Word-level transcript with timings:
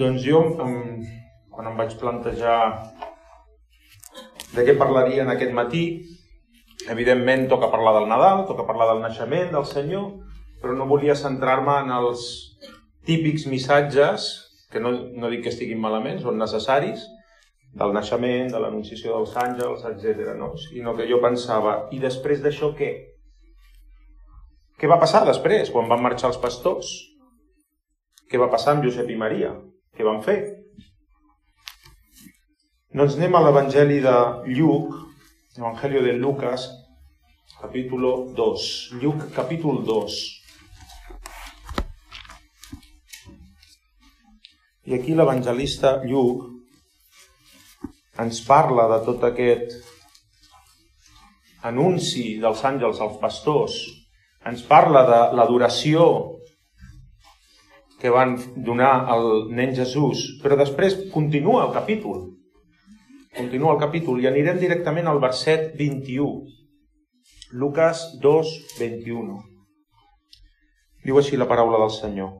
Doncs 0.00 0.22
jo, 0.24 0.38
quan 0.56 1.66
em 1.68 1.74
vaig 1.76 1.92
plantejar 2.00 2.56
de 4.54 4.64
què 4.64 4.72
parlaria 4.80 5.26
en 5.26 5.32
aquest 5.34 5.52
matí, 5.52 5.82
evidentment 6.88 7.44
toca 7.50 7.68
parlar 7.68 7.92
del 7.98 8.08
Nadal, 8.08 8.46
toca 8.48 8.64
parlar 8.64 8.86
del 8.90 9.02
naixement 9.04 9.52
del 9.52 9.66
Senyor, 9.68 10.06
però 10.62 10.72
no 10.78 10.88
volia 10.88 11.18
centrar-me 11.18 11.74
en 11.84 11.92
els 11.98 12.24
típics 13.04 13.44
missatges, 13.52 14.30
que 14.72 14.80
no, 14.80 14.94
no 15.20 15.28
dic 15.28 15.44
que 15.44 15.52
estiguin 15.52 15.82
malament, 15.82 16.22
són 16.24 16.40
necessaris, 16.40 17.04
del 17.76 17.92
naixement, 17.92 18.48
de 18.54 18.62
l'anunciació 18.62 19.18
dels 19.18 19.36
àngels, 19.36 19.84
etc. 19.90 20.32
No? 20.38 20.54
Sinó 20.64 20.96
que 20.96 21.10
jo 21.10 21.20
pensava, 21.20 21.76
i 21.92 22.00
després 22.00 22.40
d'això 22.40 22.72
què? 22.78 22.94
Què 24.80 24.88
va 24.88 25.02
passar 25.02 25.26
després, 25.28 25.68
quan 25.74 25.92
van 25.92 26.00
marxar 26.00 26.32
els 26.32 26.40
pastors? 26.40 26.94
Què 28.32 28.40
va 28.40 28.48
passar 28.48 28.78
amb 28.78 28.88
Josep 28.88 29.12
i 29.12 29.20
Maria? 29.20 29.52
Què 29.96 30.04
van 30.06 30.20
fer? 30.24 30.36
Doncs 32.94 33.16
anem 33.18 33.34
a 33.34 33.40
l'Evangeli 33.44 33.98
de 34.04 34.14
Lluc, 34.58 34.94
l'Evangeli 35.56 36.02
de 36.06 36.14
Lucas, 36.18 36.66
capítol 37.60 38.06
2. 38.38 38.68
Lluc, 39.02 39.26
capítol 39.34 39.82
2. 39.88 40.18
I 44.90 44.96
aquí 44.96 45.14
l'evangelista 45.14 45.96
Lluc 46.02 46.48
ens 48.24 48.40
parla 48.46 48.88
de 48.94 48.98
tot 49.10 49.26
aquest 49.28 49.76
anunci 51.66 52.38
dels 52.42 52.62
àngels 52.64 53.02
als 53.04 53.18
pastors, 53.22 53.78
ens 54.46 54.62
parla 54.66 55.04
de 55.10 55.20
l'adoració 55.36 56.06
que 58.00 58.10
van 58.10 58.36
donar 58.56 58.92
al 59.12 59.50
nen 59.52 59.74
Jesús, 59.76 60.24
però 60.42 60.56
després 60.56 60.96
continua 61.12 61.66
el 61.66 61.74
capítol. 61.76 62.28
Continua 63.36 63.76
el 63.76 63.80
capítol 63.82 64.22
i 64.22 64.28
anirem 64.30 64.58
directament 64.58 65.06
al 65.06 65.20
verset 65.22 65.74
21. 65.78 66.46
Lucas 67.52 68.06
2, 68.22 68.54
21. 68.78 69.40
Diu 71.04 71.18
així 71.20 71.38
la 71.38 71.48
paraula 71.50 71.80
del 71.82 71.92
Senyor. 71.94 72.32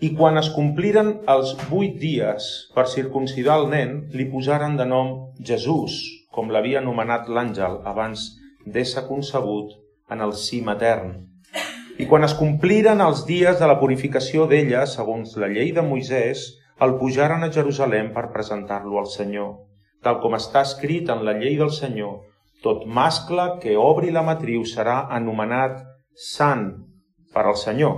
I 0.00 0.12
quan 0.14 0.38
es 0.38 0.48
compliren 0.54 1.10
els 1.26 1.56
vuit 1.70 1.96
dies 1.98 2.44
per 2.74 2.86
circuncidar 2.86 3.58
el 3.60 3.66
nen, 3.72 3.96
li 4.14 4.28
posaren 4.30 4.76
de 4.78 4.86
nom 4.86 5.10
Jesús, 5.42 5.98
com 6.30 6.52
l'havia 6.54 6.78
anomenat 6.78 7.26
l'àngel 7.26 7.80
abans 7.92 8.28
d'ésser 8.66 9.08
concebut 9.08 9.74
en 10.14 10.22
el 10.22 10.36
sí 10.38 10.60
matern. 10.62 11.27
I 11.98 12.06
quan 12.06 12.22
es 12.22 12.34
compliren 12.38 13.00
els 13.02 13.24
dies 13.26 13.56
de 13.58 13.66
la 13.66 13.74
purificació 13.80 14.44
d'ella, 14.46 14.84
segons 14.86 15.32
la 15.42 15.48
llei 15.50 15.72
de 15.74 15.82
Moisès, 15.82 16.44
el 16.84 16.92
pujaren 17.00 17.42
a 17.42 17.48
Jerusalem 17.50 18.12
per 18.14 18.28
presentar-lo 18.34 19.00
al 19.00 19.08
Senyor. 19.10 19.48
Tal 20.06 20.20
com 20.22 20.36
està 20.38 20.62
escrit 20.62 21.10
en 21.10 21.24
la 21.26 21.34
llei 21.40 21.56
del 21.58 21.72
Senyor, 21.74 22.20
tot 22.62 22.84
mascle 22.86 23.48
que 23.64 23.74
obri 23.74 24.12
la 24.14 24.22
matriu 24.22 24.62
serà 24.62 25.00
anomenat 25.16 25.80
sant 26.28 26.68
per 27.34 27.44
al 27.48 27.58
Senyor. 27.58 27.96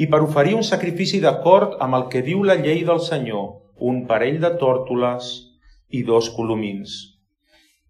I 0.00 0.08
per 0.08 0.22
oferir 0.24 0.56
un 0.56 0.64
sacrifici 0.64 1.20
d'acord 1.20 1.76
amb 1.84 2.00
el 2.00 2.08
que 2.12 2.24
diu 2.24 2.40
la 2.48 2.56
llei 2.62 2.80
del 2.88 3.04
Senyor, 3.04 3.60
un 3.90 4.06
parell 4.08 4.40
de 4.40 4.54
tòrtoles 4.56 5.28
i 5.92 6.00
dos 6.08 6.32
colomins. 6.32 7.15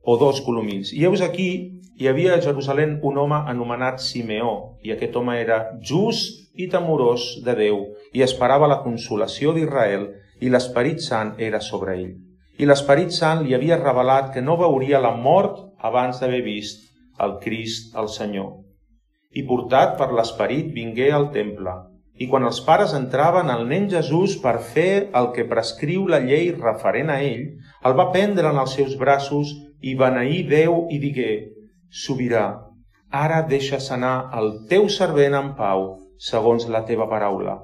O 0.07 0.15
dos 0.21 0.39
colomins. 0.47 0.93
I 0.95 1.03
heus 1.03 1.23
aquí 1.25 1.51
hi 1.99 2.07
havia 2.07 2.37
a 2.37 2.43
Jerusalem 2.45 3.01
un 3.03 3.17
home 3.19 3.41
anomenat 3.51 3.99
Simeó, 4.05 4.77
i 4.87 4.93
aquest 4.95 5.17
home 5.19 5.35
era 5.41 5.57
just 5.83 6.45
i 6.55 6.69
temorós 6.71 7.25
de 7.43 7.57
Déu, 7.59 7.81
i 8.15 8.23
esperava 8.23 8.69
la 8.71 8.83
consolació 8.85 9.55
d'Israel, 9.57 10.07
i 10.39 10.53
l'Esperit 10.53 11.03
Sant 11.03 11.35
era 11.49 11.59
sobre 11.65 11.97
ell. 11.97 12.13
I 12.63 12.69
l'Esperit 12.71 13.11
Sant 13.17 13.43
li 13.43 13.57
havia 13.57 13.81
revelat 13.81 14.31
que 14.37 14.45
no 14.45 14.55
veuria 14.61 15.03
la 15.03 15.11
mort 15.17 15.59
abans 15.91 16.23
d'haver 16.23 16.45
vist 16.47 16.87
el 17.19 17.39
Crist, 17.43 17.91
el 17.99 18.13
Senyor. 18.13 18.55
I 19.35 19.43
portat 19.49 19.99
per 19.99 20.13
l'Esperit 20.15 20.71
vingué 20.77 21.11
al 21.13 21.33
temple, 21.35 21.75
i 22.17 22.29
quan 22.31 22.47
els 22.49 22.63
pares 22.65 22.95
entraven, 22.97 23.51
el 23.53 23.67
nen 23.69 23.91
Jesús, 23.93 24.39
per 24.41 24.57
fer 24.65 25.09
el 25.21 25.33
que 25.37 25.45
prescriu 25.49 26.07
la 26.09 26.23
llei 26.25 26.49
referent 26.55 27.13
a 27.13 27.19
ell, 27.25 27.43
el 27.85 27.97
va 27.99 28.09
prendre 28.15 28.49
en 28.49 28.61
els 28.63 28.73
seus 28.79 28.95
braços 29.01 29.53
i 29.81 29.95
beneir 29.99 30.45
Déu 30.51 30.87
i 30.91 30.99
digué, 31.03 31.33
Sobirà, 31.91 32.47
ara 33.11 33.43
deixes 33.49 33.91
anar 33.95 34.31
el 34.39 34.53
teu 34.71 34.89
servent 34.93 35.37
en 35.39 35.53
pau, 35.59 35.87
segons 36.19 36.67
la 36.73 36.83
teva 36.89 37.07
paraula, 37.11 37.59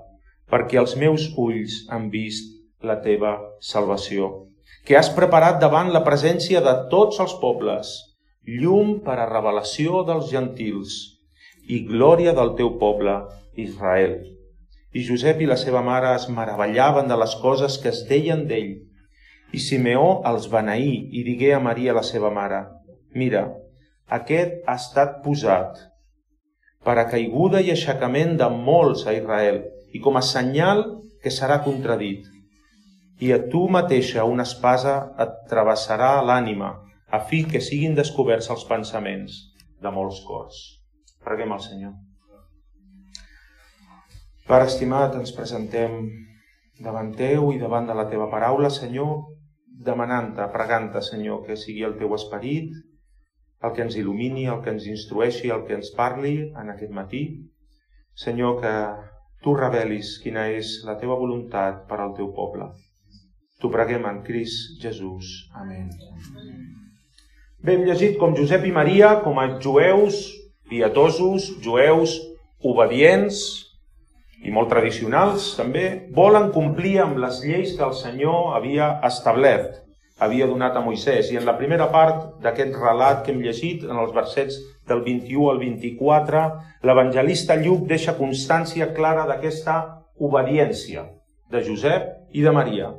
perquè 0.50 0.78
els 0.81 0.95
meus 1.00 1.28
ulls 1.37 1.83
han 1.91 2.09
vist 2.12 2.53
la 2.83 2.99
teva 3.05 3.34
salvació, 3.61 4.31
que 4.87 4.97
has 4.99 5.11
preparat 5.17 5.61
davant 5.62 5.93
la 5.95 6.05
presència 6.06 6.62
de 6.65 6.75
tots 6.93 7.21
els 7.25 7.34
pobles, 7.43 7.93
llum 8.47 8.99
per 9.06 9.19
a 9.19 9.29
revelació 9.31 10.03
dels 10.06 10.31
gentils 10.31 10.97
i 11.71 11.84
glòria 11.87 12.33
del 12.34 12.56
teu 12.59 12.73
poble, 12.79 13.15
Israel. 13.56 14.17
I 14.93 15.05
Josep 15.06 15.41
i 15.41 15.47
la 15.49 15.56
seva 15.56 15.83
mare 15.87 16.11
es 16.17 16.27
meravellaven 16.29 17.09
de 17.09 17.17
les 17.17 17.37
coses 17.43 17.79
que 17.83 17.93
es 17.93 18.03
deien 18.09 18.43
d'ell. 18.49 18.75
I 19.52 19.60
Simeó 19.60 20.22
els 20.28 20.48
beneí 20.52 20.94
i 21.12 21.24
digué 21.26 21.52
a 21.54 21.60
Maria, 21.60 21.92
la 21.92 22.04
seva 22.06 22.30
mare, 22.32 22.62
Mira, 23.14 23.42
aquest 24.16 24.62
ha 24.64 24.76
estat 24.80 25.18
posat 25.24 25.80
per 26.86 26.94
a 26.98 27.08
caiguda 27.10 27.60
i 27.60 27.70
aixecament 27.72 28.38
de 28.40 28.48
molts 28.52 29.04
a 29.06 29.12
Israel 29.16 29.60
i 29.92 30.00
com 30.04 30.16
a 30.16 30.22
senyal 30.24 30.80
que 31.22 31.30
serà 31.30 31.58
contradit. 31.66 32.24
I 33.20 33.34
a 33.36 33.38
tu 33.52 33.66
mateixa 33.76 34.24
una 34.24 34.46
espasa 34.48 34.94
et 35.24 35.34
travessarà 35.50 36.14
l'ànima 36.24 36.72
a 37.12 37.20
fi 37.28 37.42
que 37.44 37.60
siguin 37.60 37.94
descoberts 37.98 38.48
els 38.54 38.64
pensaments 38.70 39.36
de 39.84 39.92
molts 39.92 40.22
cors. 40.26 40.62
Preguem 41.22 41.52
al 41.52 41.60
Senyor. 41.62 41.92
Pare 44.48 44.66
estimat, 44.66 45.14
ens 45.20 45.36
presentem 45.36 46.00
davant 46.82 47.12
teu 47.14 47.52
i 47.52 47.60
davant 47.60 47.86
de 47.86 47.94
la 47.94 48.08
teva 48.10 48.26
paraula, 48.32 48.72
Senyor, 48.72 49.20
demanant-te, 49.87 50.47
pregant-te, 50.55 51.03
Senyor, 51.05 51.43
que 51.47 51.56
sigui 51.56 51.84
el 51.88 51.97
teu 52.00 52.15
esperit 52.16 52.72
el 53.62 53.72
que 53.77 53.84
ens 53.87 53.97
il·lumini, 53.99 54.49
el 54.50 54.60
que 54.65 54.72
ens 54.75 54.87
instrueixi, 54.91 55.50
el 55.55 55.65
que 55.69 55.77
ens 55.78 55.93
parli 55.94 56.34
en 56.59 56.72
aquest 56.72 56.93
matí. 56.94 57.22
Senyor, 58.19 58.59
que 58.62 58.72
tu 59.43 59.55
revelis 59.59 60.16
quina 60.22 60.49
és 60.55 60.81
la 60.87 60.97
teva 60.99 61.19
voluntat 61.19 61.84
per 61.91 62.00
al 62.03 62.15
teu 62.19 62.32
poble. 62.34 62.69
T'ho 63.62 63.71
preguem 63.71 64.06
en 64.11 64.22
Crist 64.27 64.82
Jesús. 64.82 65.31
Amén. 65.55 65.91
Bé, 67.62 67.77
hem 67.77 67.84
llegit 67.87 68.19
com 68.19 68.34
Josep 68.34 68.66
i 68.66 68.75
Maria, 68.75 69.15
com 69.22 69.38
a 69.38 69.47
jueus 69.62 70.25
pietosos, 70.71 71.53
jueus 71.62 72.16
obedients 72.66 73.38
i 74.42 74.50
molt 74.50 74.72
tradicionals 74.72 75.53
també, 75.58 76.08
volen 76.14 76.50
complir 76.54 76.97
amb 77.04 77.20
les 77.22 77.41
lleis 77.44 77.76
que 77.78 77.86
el 77.86 77.94
Senyor 77.94 78.56
havia 78.56 78.97
establert 79.06 79.82
havia 80.22 80.47
donat 80.47 80.76
a 80.76 80.82
Moisès. 80.84 81.30
I 81.32 81.38
en 81.41 81.47
la 81.48 81.56
primera 81.58 81.88
part 81.91 82.38
d'aquest 82.42 82.76
relat 82.78 83.25
que 83.25 83.32
hem 83.32 83.42
llegit, 83.42 83.82
en 83.88 83.98
els 83.98 84.12
versets 84.14 84.58
del 84.88 85.02
21 85.06 85.50
al 85.50 85.58
24, 85.62 86.42
l'evangelista 86.86 87.56
Lluc 87.58 87.86
deixa 87.91 88.16
constància 88.19 88.92
clara 88.94 89.26
d'aquesta 89.31 89.78
obediència 90.22 91.08
de 91.50 91.62
Josep 91.66 92.36
i 92.38 92.44
de 92.44 92.52
Maria. 92.54 92.92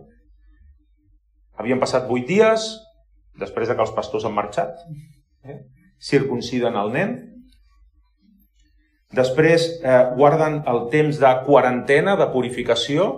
Havien 1.60 1.80
passat 1.80 2.10
vuit 2.10 2.28
dies, 2.28 2.66
després 3.40 3.70
de 3.70 3.78
que 3.78 3.86
els 3.86 3.94
pastors 3.96 4.26
han 4.28 4.36
marxat, 4.36 4.76
eh? 5.48 5.62
circunciden 6.04 6.76
el 6.76 6.92
nen, 6.94 7.16
després 9.14 9.68
eh, 9.84 10.00
guarden 10.18 10.64
el 10.70 10.88
temps 10.94 11.20
de 11.22 11.32
quarantena, 11.46 12.18
de 12.20 12.28
purificació, 12.34 13.12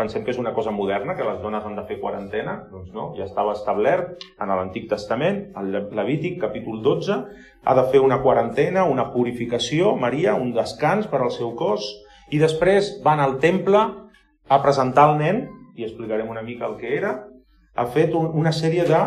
pensem 0.00 0.24
que 0.24 0.32
és 0.32 0.40
una 0.40 0.54
cosa 0.56 0.72
moderna, 0.72 1.14
que 1.16 1.26
les 1.26 1.40
dones 1.42 1.64
han 1.66 1.76
de 1.76 1.84
fer 1.88 1.98
quarantena, 2.00 2.56
doncs 2.72 2.92
no, 2.96 3.10
ja 3.18 3.26
estava 3.26 3.52
establert 3.56 4.24
en 4.40 4.52
l'Antic 4.52 4.88
Testament, 4.90 5.42
el 5.60 5.74
Levític, 5.96 6.38
capítol 6.40 6.80
12, 6.84 7.18
ha 7.64 7.74
de 7.76 7.84
fer 7.92 8.00
una 8.00 8.20
quarantena, 8.24 8.86
una 8.88 9.10
purificació, 9.12 9.94
Maria, 10.00 10.34
un 10.34 10.54
descans 10.56 11.10
per 11.10 11.20
al 11.20 11.32
seu 11.34 11.52
cos, 11.58 11.84
i 12.30 12.40
després 12.40 12.96
van 13.04 13.20
al 13.20 13.38
temple 13.42 13.82
a 14.48 14.60
presentar 14.64 15.10
el 15.10 15.18
nen, 15.20 15.42
i 15.76 15.84
explicarem 15.86 16.30
una 16.30 16.42
mica 16.46 16.68
el 16.68 16.78
que 16.80 16.96
era, 16.96 17.14
ha 17.74 17.86
fet 17.92 18.14
un, 18.16 18.30
una 18.36 18.52
sèrie 18.56 18.86
de 18.88 19.00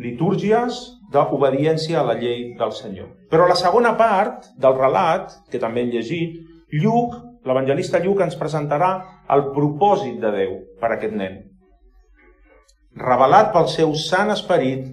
litúrgies 0.00 0.80
d'obediència 1.10 2.00
a 2.00 2.06
la 2.06 2.14
llei 2.18 2.52
del 2.58 2.72
Senyor. 2.72 3.08
Però 3.30 3.48
la 3.48 3.58
segona 3.58 3.96
part 3.98 4.50
del 4.58 4.76
relat, 4.78 5.34
que 5.50 5.58
també 5.62 5.82
hem 5.82 5.92
llegit, 5.94 6.38
Lluc 6.70 7.16
l'evangelista 7.46 7.98
Lluc 7.98 8.20
ens 8.22 8.36
presentarà 8.38 8.90
el 9.34 9.48
propòsit 9.54 10.20
de 10.22 10.30
Déu 10.34 10.52
per 10.80 10.92
a 10.92 10.96
aquest 10.98 11.16
nen. 11.16 11.40
Revelat 13.00 13.50
pel 13.54 13.66
seu 13.72 13.94
sant 13.98 14.30
esperit 14.30 14.86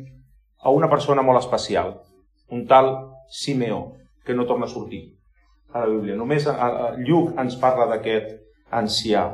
a 0.63 0.73
una 0.73 0.89
persona 0.89 1.21
molt 1.21 1.41
especial, 1.43 1.99
un 2.49 2.65
tal 2.65 2.91
Simeó, 3.29 3.93
que 4.25 4.33
no 4.33 4.45
torna 4.45 4.65
a 4.65 4.71
sortir 4.71 5.03
a 5.73 5.83
la 5.83 5.91
Bíblia. 5.91 6.15
Només 6.15 6.47
Lluc 7.03 7.37
ens 7.37 7.57
parla 7.61 7.85
d'aquest 7.91 8.37
ancià. 8.71 9.27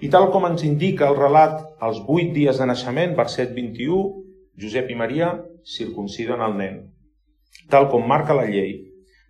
I 0.00 0.08
tal 0.08 0.30
com 0.32 0.46
ens 0.48 0.64
indica 0.64 1.08
el 1.10 1.18
relat, 1.18 1.60
als 1.80 2.00
vuit 2.06 2.32
dies 2.32 2.58
de 2.58 2.66
naixement, 2.66 3.16
verset 3.18 3.52
21, 3.52 4.00
Josep 4.60 4.88
i 4.90 4.96
Maria 4.96 5.34
circunciden 5.66 6.42
el 6.44 6.56
nen, 6.58 6.78
tal 7.70 7.88
com 7.92 8.06
marca 8.06 8.36
la 8.36 8.46
llei. 8.48 8.76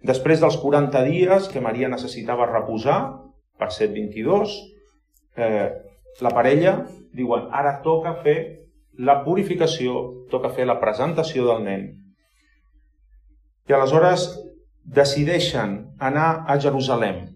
Després 0.07 0.41
dels 0.41 0.57
40 0.63 1.03
dies 1.09 1.49
que 1.53 1.61
Maria 1.61 1.91
necessitava 1.93 2.49
reposar, 2.49 3.01
verset 3.61 3.93
22, 3.93 4.55
eh, 5.37 5.69
la 6.21 6.33
parella 6.35 6.79
diuen 7.17 7.49
ara 7.53 7.81
toca 7.85 8.15
fer 8.25 8.39
la 8.97 9.21
purificació, 9.25 10.27
toca 10.31 10.53
fer 10.57 10.67
la 10.69 10.79
presentació 10.81 11.47
del 11.49 11.65
nen. 11.65 11.85
I 13.69 13.77
aleshores 13.77 14.31
decideixen 14.85 15.77
anar 16.01 16.45
a 16.49 16.57
Jerusalem, 16.59 17.29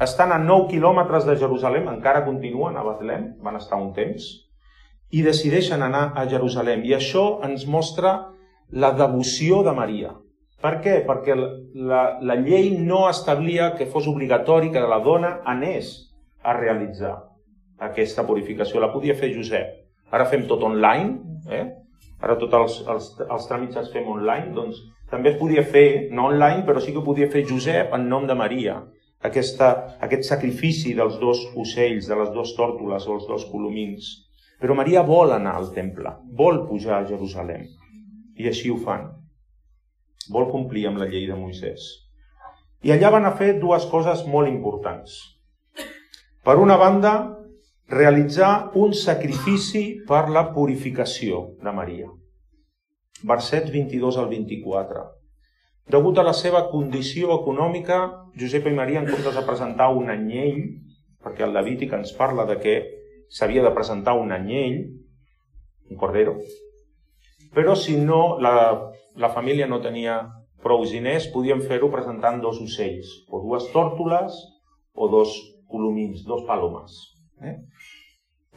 estan 0.00 0.32
a 0.32 0.38
9 0.40 0.70
quilòmetres 0.70 1.26
de 1.28 1.34
Jerusalem, 1.36 1.88
encara 1.92 2.24
continuen 2.24 2.76
a 2.76 2.84
Betlem, 2.86 3.34
van 3.44 3.58
estar 3.58 3.76
un 3.76 3.90
temps, 3.92 4.28
i 5.10 5.20
decideixen 5.26 5.82
anar 5.82 6.12
a 6.16 6.24
Jerusalem. 6.30 6.86
I 6.88 6.94
això 6.96 7.24
ens 7.44 7.66
mostra 7.68 8.14
la 8.72 8.92
devoció 8.92 9.62
de 9.66 9.72
Maria. 9.74 10.12
Per 10.60 10.76
què? 10.84 11.00
Perquè 11.06 11.34
la, 11.38 12.02
la 12.20 12.36
llei 12.36 12.70
no 12.76 13.06
establia 13.08 13.72
que 13.78 13.88
fos 13.88 14.06
obligatori 14.10 14.70
que 14.70 14.82
la 14.84 15.00
dona 15.04 15.38
anés 15.48 15.92
a 16.42 16.54
realitzar 16.56 17.16
aquesta 17.80 18.26
purificació. 18.28 18.80
La 18.80 18.92
podia 18.92 19.16
fer 19.16 19.32
Josep. 19.34 19.76
Ara 20.12 20.28
fem 20.28 20.46
tot 20.50 20.62
online, 20.66 21.16
eh? 21.48 21.64
ara 22.20 22.36
tots 22.36 22.56
els, 22.58 22.78
els, 22.92 23.10
els 23.24 23.48
tràmits 23.48 23.78
els 23.80 23.92
fem 23.94 24.08
online, 24.10 24.52
doncs 24.56 24.82
també 25.10 25.32
es 25.32 25.38
podia 25.40 25.64
fer, 25.64 26.10
no 26.12 26.28
online, 26.28 26.64
però 26.66 26.82
sí 26.82 26.92
que 26.94 27.02
podia 27.02 27.30
fer 27.32 27.46
Josep 27.48 27.94
en 27.96 28.08
nom 28.10 28.26
de 28.28 28.36
Maria 28.36 28.76
aquesta, 29.26 29.70
aquest 30.04 30.28
sacrifici 30.28 30.94
dels 30.98 31.18
dos 31.22 31.42
ocells, 31.56 32.08
de 32.08 32.18
les 32.20 32.30
dues 32.36 32.52
tòrtoles 32.58 33.08
o 33.08 33.16
els 33.16 33.26
dos 33.28 33.46
colomins. 33.50 34.12
Però 34.60 34.76
Maria 34.76 35.02
vol 35.06 35.32
anar 35.32 35.56
al 35.56 35.70
temple, 35.74 36.12
vol 36.36 36.66
pujar 36.68 37.00
a 37.00 37.06
Jerusalem. 37.08 37.64
I 38.40 38.46
així 38.48 38.70
ho 38.72 38.78
fan. 38.80 39.08
Vol 40.32 40.48
complir 40.52 40.86
amb 40.88 41.00
la 41.02 41.08
llei 41.10 41.26
de 41.28 41.36
Moisès. 41.36 41.90
I 42.86 42.94
allà 42.94 43.10
van 43.12 43.28
a 43.28 43.34
fer 43.36 43.52
dues 43.60 43.84
coses 43.92 44.24
molt 44.34 44.48
importants. 44.48 45.18
Per 46.46 46.56
una 46.56 46.78
banda, 46.80 47.12
realitzar 47.90 48.70
un 48.80 48.94
sacrifici 48.96 49.82
per 50.08 50.28
la 50.32 50.46
purificació 50.54 51.42
de 51.60 51.74
Maria. 51.76 52.08
Verset 53.32 53.68
22 53.74 54.16
al 54.22 54.30
24. 54.30 55.02
Degut 55.90 56.20
a 56.22 56.24
la 56.24 56.32
seva 56.38 56.62
condició 56.70 57.34
econòmica, 57.34 57.98
Josep 58.40 58.70
i 58.70 58.74
Maria, 58.76 59.02
en 59.02 59.10
comptes 59.10 59.36
de 59.36 59.44
presentar 59.44 59.90
un 59.92 60.08
anyell, 60.14 60.62
perquè 61.20 61.44
el 61.44 61.52
Levític 61.56 61.92
ens 61.98 62.14
parla 62.16 62.46
de 62.48 62.56
que 62.62 62.76
s'havia 63.28 63.64
de 63.66 63.74
presentar 63.74 64.14
un 64.16 64.32
anyell, 64.32 64.78
un 65.90 65.98
cordero, 65.98 66.38
però 67.54 67.74
si 67.74 67.96
no, 67.98 68.38
la, 68.38 68.54
la 69.16 69.30
família 69.34 69.66
no 69.66 69.80
tenia 69.82 70.20
prou 70.62 70.84
diners, 70.84 71.30
podien 71.32 71.62
fer-ho 71.64 71.88
presentant 71.92 72.40
dos 72.42 72.60
ocells, 72.62 73.08
o 73.32 73.40
dues 73.42 73.66
tòrtoles, 73.72 74.36
o 74.94 75.08
dos 75.08 75.34
colomins, 75.70 76.22
dos 76.28 76.44
palomes. 76.46 76.92
Eh? 77.40 77.56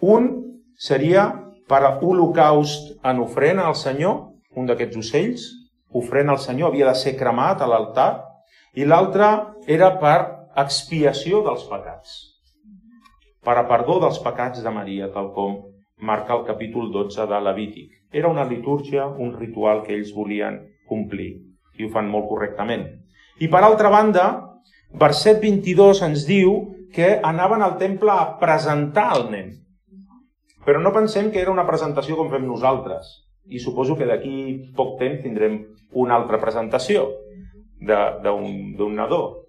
Un 0.03 0.29
seria 0.75 1.29
per 1.69 1.81
a 1.87 1.93
holocaust 2.01 2.97
en 3.07 3.21
ofrena 3.23 3.69
al 3.69 3.77
Senyor, 3.79 4.19
un 4.59 4.67
d'aquests 4.67 4.99
ocells, 4.99 5.47
ofrena 5.93 6.35
al 6.35 6.41
Senyor 6.43 6.71
havia 6.71 6.89
de 6.89 6.97
ser 6.99 7.15
cremat 7.17 7.61
a 7.61 7.69
l'altar 7.69 8.11
i 8.75 8.85
l'altre 8.85 9.29
era 9.69 9.93
per 10.01 10.17
expiació 10.59 11.41
dels 11.45 11.63
pecats, 11.69 12.17
per 13.45 13.55
a 13.57 13.67
perdó 13.69 13.99
dels 14.03 14.19
pecats 14.21 14.61
de 14.65 14.73
Maria, 14.73 15.09
tal 15.13 15.31
com 15.33 15.61
marca 16.03 16.35
el 16.35 16.44
capítol 16.45 16.91
12 16.91 17.25
de 17.31 17.39
Levític. 17.41 17.91
Era 18.11 18.27
una 18.27 18.45
litúrgia, 18.45 19.07
un 19.07 19.33
ritual 19.39 19.81
que 19.88 19.95
ells 19.95 20.13
volien 20.13 20.59
complir 20.89 21.31
i 21.79 21.85
ho 21.85 21.89
fan 21.89 22.09
molt 22.11 22.27
correctament. 22.29 22.85
I 23.41 23.50
per 23.50 23.63
altra 23.63 23.89
banda, 23.89 24.25
verset 25.00 25.39
22 25.41 26.03
ens 26.05 26.27
diu 26.29 26.53
que 26.94 27.15
anaven 27.25 27.63
al 27.65 27.77
temple 27.79 28.13
a 28.13 28.35
presentar 28.39 29.09
el 29.17 29.29
nen. 29.31 29.53
Però 30.63 30.79
no 30.79 30.94
pensem 30.95 31.31
que 31.31 31.41
era 31.41 31.51
una 31.51 31.65
presentació 31.67 32.15
com 32.19 32.29
fem 32.31 32.45
nosaltres. 32.47 33.09
I 33.50 33.59
suposo 33.59 33.97
que 34.00 34.07
d'aquí 34.07 34.71
poc 34.77 35.00
temps 35.00 35.23
tindrem 35.23 35.57
una 36.00 36.15
altra 36.15 36.39
presentació 36.39 37.09
d'un 37.83 38.95
nadó. 38.95 39.42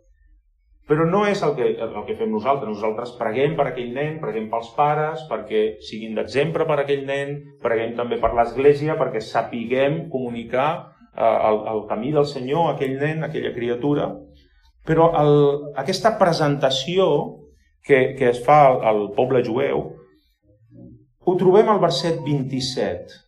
Però 0.84 1.06
no 1.08 1.22
és 1.24 1.40
el 1.46 1.54
que, 1.56 1.70
el 1.80 1.94
que 2.04 2.16
fem 2.18 2.28
nosaltres. 2.32 2.68
Nosaltres 2.68 3.14
preguem 3.16 3.54
per 3.56 3.70
aquell 3.70 3.94
nen, 3.96 4.18
preguem 4.20 4.50
pels 4.52 4.68
pares, 4.76 5.22
perquè 5.30 5.62
siguin 5.84 6.18
d'exemple 6.18 6.66
per 6.68 6.82
aquell 6.82 7.06
nen, 7.08 7.38
preguem 7.62 7.94
també 7.96 8.18
per 8.20 8.34
l'Església, 8.36 8.98
perquè 9.00 9.22
sapiguem 9.24 10.02
comunicar 10.12 10.68
eh, 11.16 11.24
el, 11.24 11.60
el 11.72 11.80
camí 11.88 12.12
del 12.12 12.28
Senyor 12.28 12.68
a 12.68 12.74
aquell 12.74 12.98
nen, 13.00 13.22
a 13.22 13.30
aquella 13.30 13.54
criatura. 13.56 14.10
Però 14.84 15.08
el, 15.16 15.34
aquesta 15.80 16.18
presentació 16.20 17.06
que, 17.84 18.10
que 18.18 18.28
es 18.34 18.42
fa 18.44 18.66
al, 18.66 18.80
al 18.90 19.06
poble 19.16 19.40
jueu 19.46 19.86
ho 21.24 21.36
trobem 21.40 21.70
al 21.72 21.80
verset 21.80 22.18
27. 22.26 23.22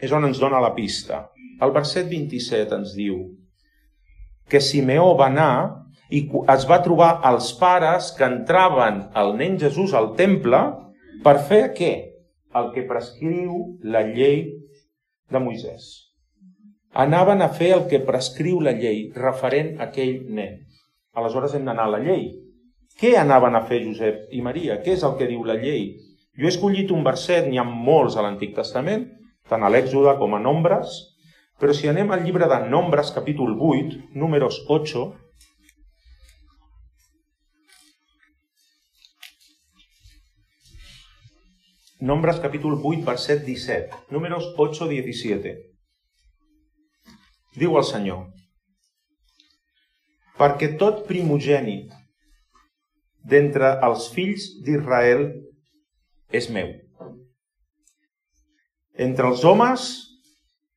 És 0.00 0.14
on 0.16 0.24
ens 0.24 0.40
dona 0.40 0.62
la 0.64 0.72
pista. 0.72 1.26
El 1.60 1.74
verset 1.76 2.08
27 2.08 2.76
ens 2.78 2.94
diu 2.96 3.20
que 4.48 4.62
Simeó 4.64 5.10
va 5.18 5.26
anar 5.28 5.52
i 6.08 6.22
es 6.54 6.64
va 6.68 6.80
trobar 6.84 7.10
els 7.30 7.50
pares 7.60 8.12
que 8.16 8.26
entraven 8.26 9.02
el 9.22 9.34
nen 9.40 9.58
Jesús 9.60 9.94
al 9.94 10.14
temple 10.16 10.60
per 11.24 11.36
fer 11.50 11.64
què? 11.76 11.92
El 12.58 12.70
que 12.72 12.86
prescriu 12.88 13.58
la 13.84 14.02
llei 14.06 14.46
de 15.28 15.40
Moisès. 15.42 15.88
Anaven 16.96 17.44
a 17.44 17.50
fer 17.52 17.74
el 17.76 17.84
que 17.90 18.00
prescriu 18.00 18.62
la 18.64 18.72
llei 18.72 19.10
referent 19.14 19.76
a 19.76 19.90
aquell 19.90 20.24
nen. 20.32 20.62
Aleshores 21.14 21.54
hem 21.54 21.68
d'anar 21.68 21.88
a 21.90 21.94
la 21.98 22.00
llei. 22.02 22.30
Què 22.98 23.12
anaven 23.20 23.54
a 23.54 23.62
fer 23.68 23.82
Josep 23.84 24.32
i 24.34 24.40
Maria? 24.42 24.80
Què 24.82 24.96
és 24.96 25.04
el 25.06 25.18
que 25.20 25.28
diu 25.28 25.44
la 25.46 25.58
llei? 25.60 25.92
Jo 26.38 26.48
he 26.48 26.52
escollit 26.54 26.90
un 26.94 27.04
verset, 27.04 27.46
n'hi 27.46 27.60
ha 27.60 27.66
molts 27.68 28.16
a 28.16 28.24
l'Antic 28.24 28.56
Testament, 28.56 29.04
tant 29.50 29.62
a 29.62 29.70
l'Èxode 29.70 30.16
com 30.18 30.34
a 30.34 30.40
Nombres, 30.42 30.96
però 31.60 31.74
si 31.74 31.90
anem 31.90 32.10
al 32.14 32.24
llibre 32.24 32.48
de 32.50 32.58
Nombres, 32.70 33.12
capítol 33.14 33.56
8, 33.58 34.14
números 34.14 34.62
8, 34.70 35.04
Nombres 42.00 42.38
capítol 42.38 42.78
8, 42.78 43.04
verset 43.04 43.44
17. 43.44 43.90
Números 44.10 44.54
8, 44.56 44.86
17. 44.86 45.54
Diu 47.58 47.74
el 47.74 47.82
Senyor, 47.82 48.20
perquè 50.38 50.76
tot 50.78 51.00
primogènit 51.08 51.90
d'entre 53.26 53.72
els 53.88 54.06
fills 54.14 54.46
d'Israel 54.62 55.24
és 56.30 56.46
meu. 56.54 56.70
Entre 58.94 59.26
els 59.26 59.42
homes 59.42 59.88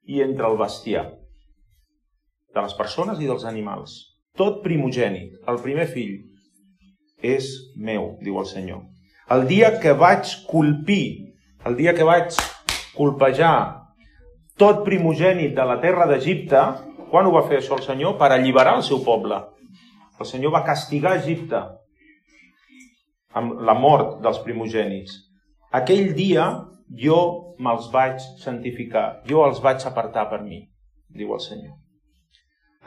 i 0.10 0.24
entre 0.26 0.50
el 0.50 0.58
bestiar, 0.58 1.06
de 2.50 2.64
les 2.66 2.74
persones 2.80 3.22
i 3.22 3.30
dels 3.30 3.46
animals. 3.46 3.94
Tot 4.34 4.64
primogènit, 4.66 5.38
el 5.52 5.62
primer 5.62 5.86
fill, 5.92 6.18
és 7.22 7.52
meu, 7.78 8.16
diu 8.26 8.42
el 8.42 8.50
Senyor. 8.50 8.82
El 9.30 9.46
dia 9.48 9.76
que 9.80 9.94
vaig 9.94 10.32
colpir, 10.50 11.36
el 11.66 11.78
dia 11.78 11.94
que 11.94 12.08
vaig 12.08 12.34
colpejar 12.96 13.82
tot 14.60 14.84
primogènit 14.86 15.54
de 15.56 15.66
la 15.66 15.78
terra 15.82 16.08
d'Egipte, 16.10 16.64
quan 17.12 17.28
ho 17.28 17.36
va 17.36 17.46
fer 17.48 17.60
això 17.60 17.78
el 17.78 17.86
Senyor? 17.86 18.18
Per 18.20 18.32
alliberar 18.32 18.78
el 18.80 18.84
seu 18.88 19.04
poble. 19.06 19.38
El 20.20 20.28
Senyor 20.30 20.54
va 20.54 20.66
castigar 20.68 21.16
Egipte 21.18 21.62
amb 23.38 23.62
la 23.68 23.76
mort 23.78 24.20
dels 24.24 24.42
primogènits. 24.44 25.16
Aquell 25.72 26.12
dia 26.16 26.48
jo 27.04 27.20
me'ls 27.62 27.88
vaig 27.94 28.20
santificar, 28.42 29.22
jo 29.28 29.46
els 29.46 29.62
vaig 29.64 29.84
apartar 29.88 30.28
per 30.32 30.42
mi, 30.44 30.66
diu 31.08 31.32
el 31.36 31.44
Senyor. 31.44 31.78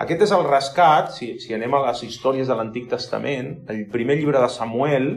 Aquest 0.04 0.24
és 0.26 0.32
el 0.34 0.44
rescat, 0.48 1.12
si, 1.14 1.34
si 1.38 1.54
anem 1.54 1.74
a 1.76 1.84
les 1.86 2.02
històries 2.02 2.48
de 2.50 2.56
l'Antic 2.58 2.88
Testament, 2.90 3.52
el 3.70 3.84
primer 3.92 4.18
llibre 4.18 4.40
de 4.42 4.50
Samuel, 4.50 5.08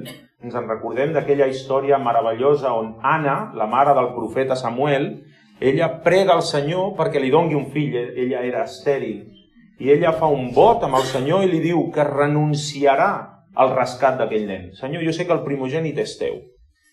ens 0.43 0.53
en 0.53 0.67
recordem 0.69 1.15
d'aquella 1.15 1.47
història 1.49 1.97
meravellosa 1.97 2.73
on 2.77 2.93
Anna, 3.01 3.51
la 3.57 3.65
mare 3.67 3.95
del 3.97 4.11
profeta 4.13 4.55
Samuel, 4.55 5.09
ella 5.59 5.89
prega 6.05 6.35
al 6.35 6.43
Senyor 6.45 6.93
perquè 6.97 7.21
li 7.21 7.31
dongui 7.33 7.57
un 7.57 7.65
fill, 7.73 7.95
ella 7.97 8.43
era 8.45 8.65
estèril, 8.67 9.23
i 9.81 9.89
ella 9.93 10.13
fa 10.13 10.29
un 10.29 10.51
vot 10.53 10.85
amb 10.85 10.99
el 10.99 11.07
Senyor 11.09 11.45
i 11.45 11.49
li 11.49 11.61
diu 11.63 11.87
que 11.93 12.05
renunciarà 12.05 13.09
al 13.57 13.73
rescat 13.73 14.19
d'aquell 14.19 14.45
nen. 14.45 14.69
Senyor, 14.77 15.01
jo 15.05 15.13
sé 15.13 15.25
que 15.25 15.33
el 15.33 15.45
primogènit 15.45 15.97
és 16.01 16.13
teu 16.21 16.37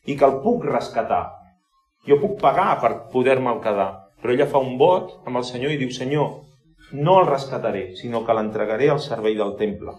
i 0.09 0.17
que 0.17 0.25
el 0.25 0.41
puc 0.45 0.65
rescatar, 0.69 1.27
jo 2.09 2.19
puc 2.21 2.41
pagar 2.41 2.79
per 2.81 2.95
poder-me'l 3.13 3.61
quedar. 3.65 3.91
Però 4.25 4.33
ella 4.33 4.49
fa 4.49 4.61
un 4.61 4.79
vot 4.81 5.21
amb 5.29 5.37
el 5.37 5.45
Senyor 5.45 5.73
i 5.73 5.79
diu, 5.81 5.93
Senyor, 5.93 6.41
no 6.97 7.21
el 7.21 7.29
rescataré, 7.29 7.91
sinó 8.01 8.25
que 8.25 8.37
l'entregaré 8.37 8.89
al 8.93 9.01
servei 9.05 9.37
del 9.37 9.53
temple. 9.61 9.93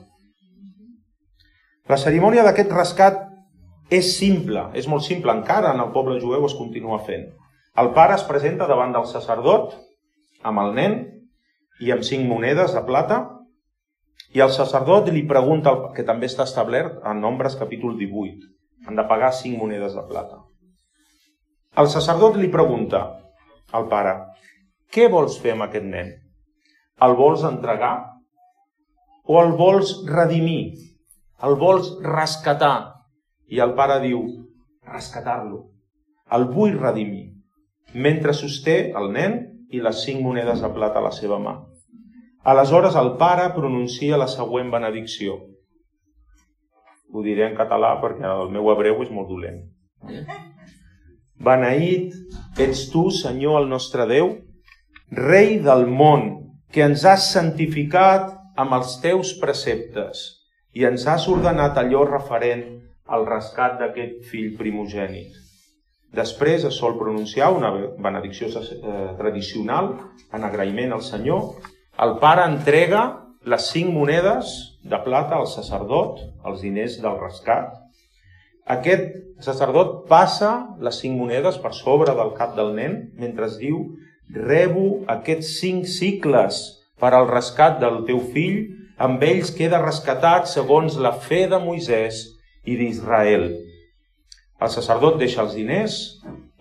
La 1.86 1.98
cerimònia 2.02 2.42
d'aquest 2.46 2.72
rescat 2.74 3.22
és 3.94 4.15
simple, 4.18 4.70
és 4.74 4.88
molt 4.89 5.06
simple, 5.06 5.34
encara 5.34 5.74
en 5.75 5.82
el 5.84 5.92
poble 5.94 6.20
jueu 6.22 6.46
es 6.48 6.56
continua 6.58 7.01
fent. 7.06 7.27
El 7.77 7.92
pare 7.94 8.15
es 8.15 8.24
presenta 8.24 8.68
davant 8.68 8.94
del 8.96 9.06
sacerdot 9.10 9.75
amb 10.44 10.62
el 10.63 10.74
nen 10.77 10.98
i 11.84 11.92
amb 11.92 12.06
cinc 12.08 12.25
monedes 12.30 12.74
de 12.74 12.82
plata 12.88 13.20
i 14.36 14.42
el 14.44 14.51
sacerdot 14.51 15.12
li 15.12 15.25
pregunta, 15.27 15.74
que 15.96 16.04
també 16.08 16.27
està 16.32 16.48
establert 16.48 17.04
en 17.06 17.22
Nombres 17.22 17.56
capítol 17.60 17.98
18, 18.00 18.48
han 18.88 18.98
de 18.98 19.06
pagar 19.08 19.32
cinc 19.36 19.60
monedes 19.60 19.94
de 19.96 20.04
plata. 20.08 20.42
El 21.77 21.92
sacerdot 21.92 22.39
li 22.39 22.50
pregunta 22.51 23.04
al 23.75 23.88
pare, 23.92 24.15
què 24.92 25.10
vols 25.12 25.38
fer 25.44 25.54
amb 25.54 25.68
aquest 25.68 25.86
nen? 25.86 26.12
El 27.06 27.15
vols 27.20 27.44
entregar? 27.44 27.94
O 29.27 29.39
el 29.42 29.51
vols 29.60 29.92
redimir? 30.08 30.75
El 31.44 31.58
vols 31.60 31.92
rescatar? 32.04 32.95
I 33.52 33.62
el 33.62 33.75
pare 33.78 34.00
diu, 34.04 34.22
rescatar-lo. 34.90 35.62
El 36.36 36.48
vull 36.54 36.78
redimir. 36.80 37.32
Mentre 37.94 38.34
sosté 38.34 38.92
el 38.98 39.12
nen 39.14 39.38
i 39.72 39.82
les 39.82 40.02
cinc 40.06 40.24
monedes 40.25 40.62
de 40.64 40.72
plata 40.74 41.00
a 41.00 41.06
la 41.08 41.14
seva 41.16 41.38
mà. 41.42 41.56
Aleshores 42.46 42.96
el 43.00 43.16
pare 43.22 43.50
pronuncia 43.56 44.18
la 44.22 44.28
següent 44.30 44.72
benedicció. 44.74 45.38
Ho 47.14 47.24
diré 47.25 47.48
en 47.48 47.56
català 47.58 47.96
perquè 48.02 48.25
el 48.30 48.52
meu 48.54 48.70
hebreu 48.74 49.02
és 49.06 49.12
molt 49.14 49.30
dolent. 49.32 49.64
Beneït 51.46 52.14
ets 52.62 52.86
tu, 52.92 53.10
Senyor, 53.12 53.62
el 53.64 53.70
nostre 53.70 54.06
Déu, 54.10 54.34
Rei 55.16 55.60
del 55.62 55.86
món, 55.86 56.25
que 56.74 56.84
ens 56.84 57.06
has 57.06 57.30
santificat 57.34 58.32
amb 58.58 58.74
els 58.78 58.98
teus 59.04 59.36
preceptes 59.40 60.24
i 60.75 60.86
ens 60.88 61.06
has 61.08 61.28
ordenat 61.32 61.78
allò 61.80 62.04
referent 62.08 62.66
al 63.06 63.26
rescat 63.28 63.78
d'aquest 63.80 64.24
fill 64.30 64.56
primogènit. 64.58 65.36
Després 66.16 66.64
es 66.64 66.78
sol 66.80 66.96
pronunciar 66.98 67.52
una 67.54 67.72
benedicció 68.00 68.48
eh, 68.48 69.14
tradicional 69.20 69.92
en 70.34 70.46
agraïment 70.48 70.96
al 70.96 71.04
Senyor. 71.04 71.50
El 72.02 72.16
pare 72.22 72.46
entrega 72.48 73.04
les 73.46 73.68
cinc 73.72 73.92
monedes 73.94 74.54
de 74.84 75.00
plata 75.04 75.38
al 75.38 75.50
sacerdot, 75.52 76.22
els 76.48 76.64
diners 76.64 76.98
del 77.04 77.20
rescat. 77.20 77.74
Aquest 78.66 79.12
sacerdot 79.46 80.06
passa 80.10 80.52
les 80.82 80.98
cinc 81.04 81.20
monedes 81.20 81.60
per 81.62 81.74
sobre 81.78 82.16
del 82.18 82.32
cap 82.38 82.56
del 82.58 82.74
nen 82.78 82.96
mentre 83.20 83.46
es 83.46 83.60
diu 83.62 83.84
rebo 84.34 85.04
aquests 85.12 85.52
cinc 85.60 85.86
cicles 85.86 86.64
per 86.98 87.12
al 87.14 87.28
rescat 87.30 87.78
del 87.84 88.02
teu 88.08 88.24
fill, 88.34 88.64
amb 88.98 89.22
ells 89.28 89.52
queda 89.54 89.84
rescatat 89.84 90.48
segons 90.50 90.96
la 90.98 91.12
fe 91.28 91.44
de 91.52 91.60
Moisès 91.62 92.24
i 92.66 92.78
d'Israel. 92.80 93.50
El 94.62 94.72
sacerdot 94.74 95.20
deixa 95.22 95.44
els 95.44 95.56
diners, 95.58 95.98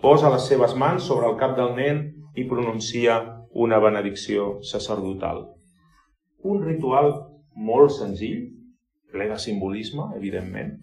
posa 0.04 0.30
les 0.32 0.46
seves 0.50 0.74
mans 0.76 1.06
sobre 1.08 1.30
el 1.30 1.38
cap 1.40 1.56
del 1.56 1.72
nen 1.76 2.02
i 2.36 2.44
pronuncia 2.50 3.20
una 3.54 3.78
benedicció 3.78 4.58
sacerdotal. 4.66 5.44
Un 6.44 6.64
ritual 6.66 7.12
molt 7.54 7.94
senzill, 7.94 8.50
ple 9.14 9.28
de 9.30 9.38
simbolisme, 9.38 10.10
evidentment, 10.18 10.74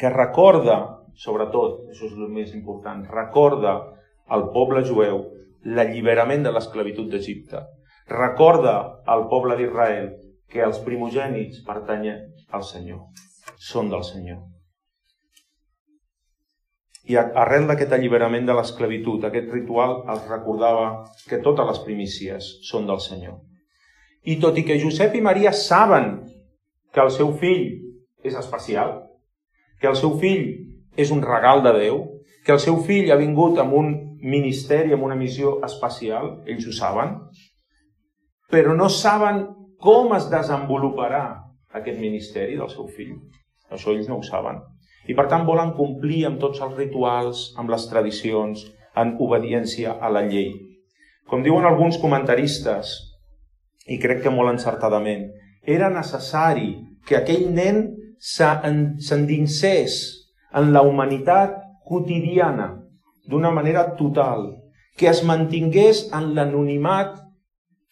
que 0.00 0.10
recorda, 0.10 0.78
sobretot, 1.16 1.84
això 1.92 2.08
és 2.08 2.16
el 2.16 2.32
més 2.32 2.54
important, 2.56 3.04
recorda 3.12 3.76
al 4.32 4.48
poble 4.56 4.82
jueu 4.88 5.22
l'alliberament 5.76 6.44
de 6.46 6.52
l'esclavitud 6.54 7.10
d'Egipte. 7.12 7.62
Recorda 8.08 8.76
al 9.06 9.26
poble 9.30 9.56
d'Israel 9.58 10.10
que 10.50 10.62
els 10.64 10.78
primogènits 10.84 11.62
pertanyen 11.66 12.22
al 12.54 12.64
Senyor, 12.64 13.06
són 13.58 13.90
del 13.90 14.04
Senyor. 14.04 14.42
I 17.06 17.16
arrel 17.16 17.68
d'aquest 17.68 17.92
alliberament 17.94 18.48
de 18.48 18.54
l'esclavitud, 18.58 19.24
aquest 19.24 19.52
ritual 19.54 20.00
els 20.10 20.24
recordava 20.30 20.88
que 21.28 21.38
totes 21.44 21.68
les 21.68 21.82
primícies 21.84 22.48
són 22.66 22.88
del 22.88 22.98
Senyor. 23.00 23.38
I 24.26 24.40
tot 24.42 24.58
i 24.58 24.64
que 24.66 24.78
Josep 24.82 25.14
i 25.14 25.22
Maria 25.22 25.52
saben 25.54 26.16
que 26.92 27.04
el 27.04 27.12
seu 27.14 27.30
fill 27.38 27.68
és 28.26 28.34
especial, 28.34 28.96
que 29.80 29.86
el 29.86 29.94
seu 29.96 30.16
fill 30.18 30.48
és 30.98 31.12
un 31.14 31.22
regal 31.22 31.62
de 31.62 31.72
Déu, 31.76 32.00
que 32.44 32.54
el 32.56 32.62
seu 32.62 32.80
fill 32.82 33.12
ha 33.12 33.20
vingut 33.20 33.60
amb 33.62 33.76
un 33.78 33.92
ministeri, 34.18 34.94
amb 34.94 35.06
una 35.06 35.18
missió 35.18 35.60
especial, 35.66 36.40
ells 36.50 36.66
ho 36.66 36.74
saben, 36.74 37.14
però 38.50 38.74
no 38.74 38.88
saben 38.90 39.44
com 39.82 40.14
es 40.16 40.26
desenvoluparà 40.32 41.24
aquest 41.76 41.98
ministeri 42.00 42.56
del 42.58 42.70
seu 42.72 42.88
fill. 42.96 43.18
Això 43.72 43.92
ells 43.92 44.08
no 44.08 44.20
ho 44.20 44.24
saben. 44.26 44.60
I 45.06 45.14
per 45.14 45.26
tant 45.30 45.46
volen 45.46 45.72
complir 45.78 46.24
amb 46.26 46.40
tots 46.42 46.62
els 46.64 46.74
rituals, 46.78 47.50
amb 47.58 47.70
les 47.70 47.86
tradicions, 47.90 48.64
en 48.96 49.14
obediència 49.22 49.98
a 50.00 50.10
la 50.10 50.24
llei. 50.26 50.50
Com 51.30 51.42
diuen 51.44 51.66
alguns 51.66 51.98
comentaristes, 52.02 52.94
i 53.86 53.98
crec 54.02 54.22
que 54.24 54.32
molt 54.34 54.50
encertadament, 54.54 55.28
era 55.62 55.90
necessari 55.90 56.72
que 57.06 57.18
aquell 57.18 57.48
nen 57.54 57.82
s'endinsés 58.18 59.98
en 60.56 60.72
la 60.74 60.82
humanitat 60.86 61.58
quotidiana 61.86 62.70
d'una 63.30 63.50
manera 63.54 63.96
total, 63.98 64.48
que 64.96 65.10
es 65.10 65.22
mantingués 65.26 66.06
en 66.14 66.32
l'anonimat 66.34 67.18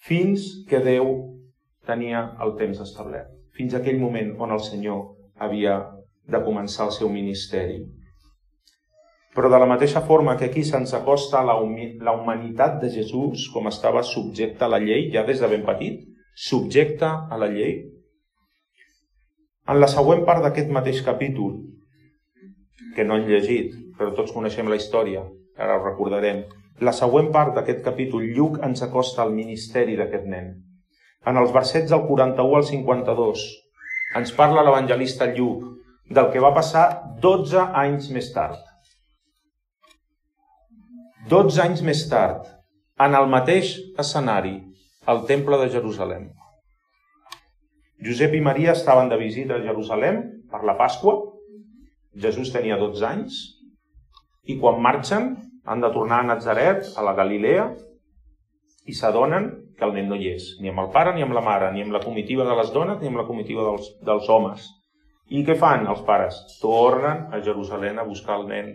fins 0.09 0.47
que 0.69 0.81
Déu 0.83 1.11
tenia 1.87 2.31
el 2.41 2.55
temps 2.59 2.81
establert, 2.81 3.29
fins 3.53 3.75
aquell 3.77 4.01
moment 4.01 4.33
on 4.41 4.55
el 4.55 4.63
Senyor 4.65 5.03
havia 5.39 5.79
de 6.31 6.41
començar 6.45 6.89
el 6.89 6.95
seu 6.97 7.11
ministeri. 7.13 7.83
Però 9.35 9.51
de 9.51 9.59
la 9.59 9.67
mateixa 9.67 10.05
forma 10.07 10.37
que 10.39 10.47
aquí 10.47 10.63
se'ns 10.63 10.95
acosta 10.95 11.43
la, 11.43 11.57
la 12.07 12.15
humanitat 12.15 12.79
de 12.83 12.91
Jesús, 12.95 13.49
com 13.53 13.67
estava 13.67 14.05
subjecte 14.07 14.65
a 14.65 14.71
la 14.71 14.79
llei, 14.79 15.09
ja 15.15 15.25
des 15.27 15.43
de 15.43 15.51
ben 15.51 15.65
petit, 15.67 16.05
subjecte 16.35 17.07
a 17.07 17.39
la 17.41 17.51
llei, 17.51 17.81
en 19.67 19.81
la 19.81 19.89
següent 19.91 20.23
part 20.29 20.45
d'aquest 20.45 20.71
mateix 20.71 21.01
capítol, 21.03 21.57
que 22.95 23.05
no 23.05 23.17
han 23.17 23.27
llegit, 23.27 23.75
però 23.99 24.13
tots 24.15 24.35
coneixem 24.35 24.69
la 24.71 24.79
història, 24.79 25.25
ara 25.59 25.79
ho 25.79 25.85
recordarem. 25.85 26.45
La 26.85 26.93
següent 26.95 27.31
part 27.35 27.55
d'aquest 27.57 27.83
capítol, 27.83 28.27
Lluc 28.37 28.61
ens 28.67 28.83
acosta 28.87 29.23
al 29.23 29.35
ministeri 29.35 29.97
d'aquest 29.99 30.27
nen. 30.31 30.53
En 31.27 31.39
els 31.41 31.55
versets 31.55 31.91
del 31.91 32.05
41 32.07 32.59
al 32.61 32.67
52 32.69 33.45
ens 34.19 34.33
parla 34.35 34.63
l'evangelista 34.63 35.27
Lluc 35.35 35.65
del 36.17 36.31
que 36.33 36.43
va 36.43 36.53
passar 36.55 36.85
12 37.23 37.65
anys 37.83 38.11
més 38.15 38.31
tard. 38.35 38.61
12 41.31 41.61
anys 41.65 41.81
més 41.83 42.05
tard, 42.11 42.45
en 43.01 43.17
el 43.17 43.27
mateix 43.33 43.75
escenari, 43.99 44.59
al 45.09 45.25
Temple 45.29 45.59
de 45.63 45.71
Jerusalem. 45.73 46.29
Josep 48.05 48.35
i 48.37 48.43
Maria 48.45 48.75
estaven 48.77 49.09
de 49.09 49.17
visita 49.21 49.57
a 49.57 49.65
Jerusalem 49.65 50.21
per 50.53 50.61
la 50.69 50.77
Pasqua. 50.77 51.17
Jesús 52.21 52.53
tenia 52.53 52.77
12 52.79 53.07
anys 53.09 53.41
i 54.45 54.59
quan 54.61 54.83
marxen 54.85 55.33
han 55.65 55.81
de 55.81 55.91
tornar 55.95 56.21
a 56.21 56.29
Nazaret, 56.29 56.85
a 56.97 57.03
la 57.03 57.15
Galilea, 57.17 57.71
i 58.85 58.93
s'adonen 58.93 59.49
que 59.79 59.85
el 59.87 59.95
nen 59.97 60.09
no 60.11 60.17
hi 60.19 60.31
és, 60.35 60.49
ni 60.63 60.71
amb 60.71 60.85
el 60.85 60.91
pare 60.95 61.15
ni 61.15 61.25
amb 61.25 61.35
la 61.35 61.43
mare, 61.45 61.71
ni 61.75 61.83
amb 61.83 61.95
la 61.95 62.03
comitiva 62.05 62.47
de 62.47 62.57
les 62.59 62.73
dones 62.75 63.01
ni 63.01 63.11
amb 63.11 63.21
la 63.21 63.27
comitiva 63.29 63.67
dels, 63.67 63.91
dels 64.07 64.29
homes. 64.31 64.67
I 65.33 65.41
què 65.47 65.57
fan 65.57 65.87
els 65.89 66.03
pares? 66.07 66.37
Tornen 66.61 67.29
a 67.33 67.41
Jerusalem 67.45 67.99
a 67.99 68.07
buscar 68.09 68.39
el 68.41 68.49
nen. 68.51 68.75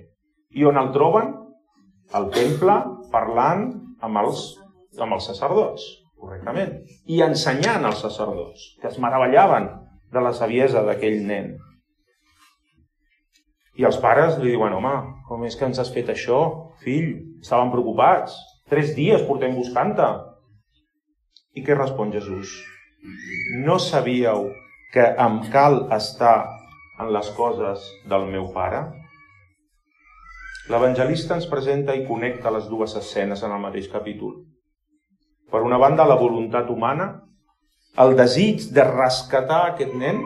I 0.58 0.66
on 0.66 0.80
el 0.82 0.92
troben? 0.96 1.36
Al 2.18 2.30
temple, 2.34 2.76
parlant 3.14 3.68
amb 4.02 4.22
els, 4.24 4.44
amb 4.98 5.14
els 5.14 5.30
sacerdots, 5.30 5.86
correctament. 6.18 6.74
I 7.06 7.22
ensenyant 7.22 7.86
als 7.86 8.02
sacerdots, 8.02 8.72
que 8.82 8.90
es 8.90 8.98
meravellaven 9.02 9.70
de 10.12 10.24
la 10.26 10.34
saviesa 10.34 10.82
d'aquell 10.88 11.22
nen. 11.28 11.54
I 13.80 13.86
els 13.88 14.00
pares 14.02 14.40
li 14.42 14.50
diuen, 14.52 14.74
home, 14.76 14.96
com 15.30 15.46
és 15.48 15.56
que 15.56 15.70
ens 15.70 15.80
has 15.80 15.92
fet 15.94 16.10
això, 16.12 16.40
fill? 16.84 17.14
Estaven 17.40 17.70
preocupats. 17.72 18.34
Tres 18.70 18.92
dies 18.98 19.24
portem 19.30 19.56
buscant-te. 19.56 20.10
I 21.58 21.64
què 21.66 21.76
respon 21.76 22.12
Jesús? 22.14 22.52
No 23.66 23.80
sabíeu 23.82 24.50
que 24.94 25.06
em 25.26 25.40
cal 25.54 25.88
estar 25.96 26.38
en 27.02 27.10
les 27.16 27.30
coses 27.38 27.86
del 28.12 28.28
meu 28.30 28.52
pare? 28.54 28.84
L'evangelista 30.70 31.34
ens 31.34 31.48
presenta 31.50 31.96
i 31.98 32.06
connecta 32.06 32.54
les 32.54 32.68
dues 32.70 32.94
escenes 33.00 33.42
en 33.42 33.56
el 33.56 33.64
mateix 33.64 33.90
capítol. 33.90 34.36
Per 35.50 35.64
una 35.66 35.80
banda, 35.82 36.06
la 36.06 36.20
voluntat 36.20 36.70
humana, 36.70 37.10
el 37.98 38.14
desig 38.20 38.70
de 38.76 38.86
rescatar 38.86 39.64
aquest 39.72 39.96
nen, 39.98 40.22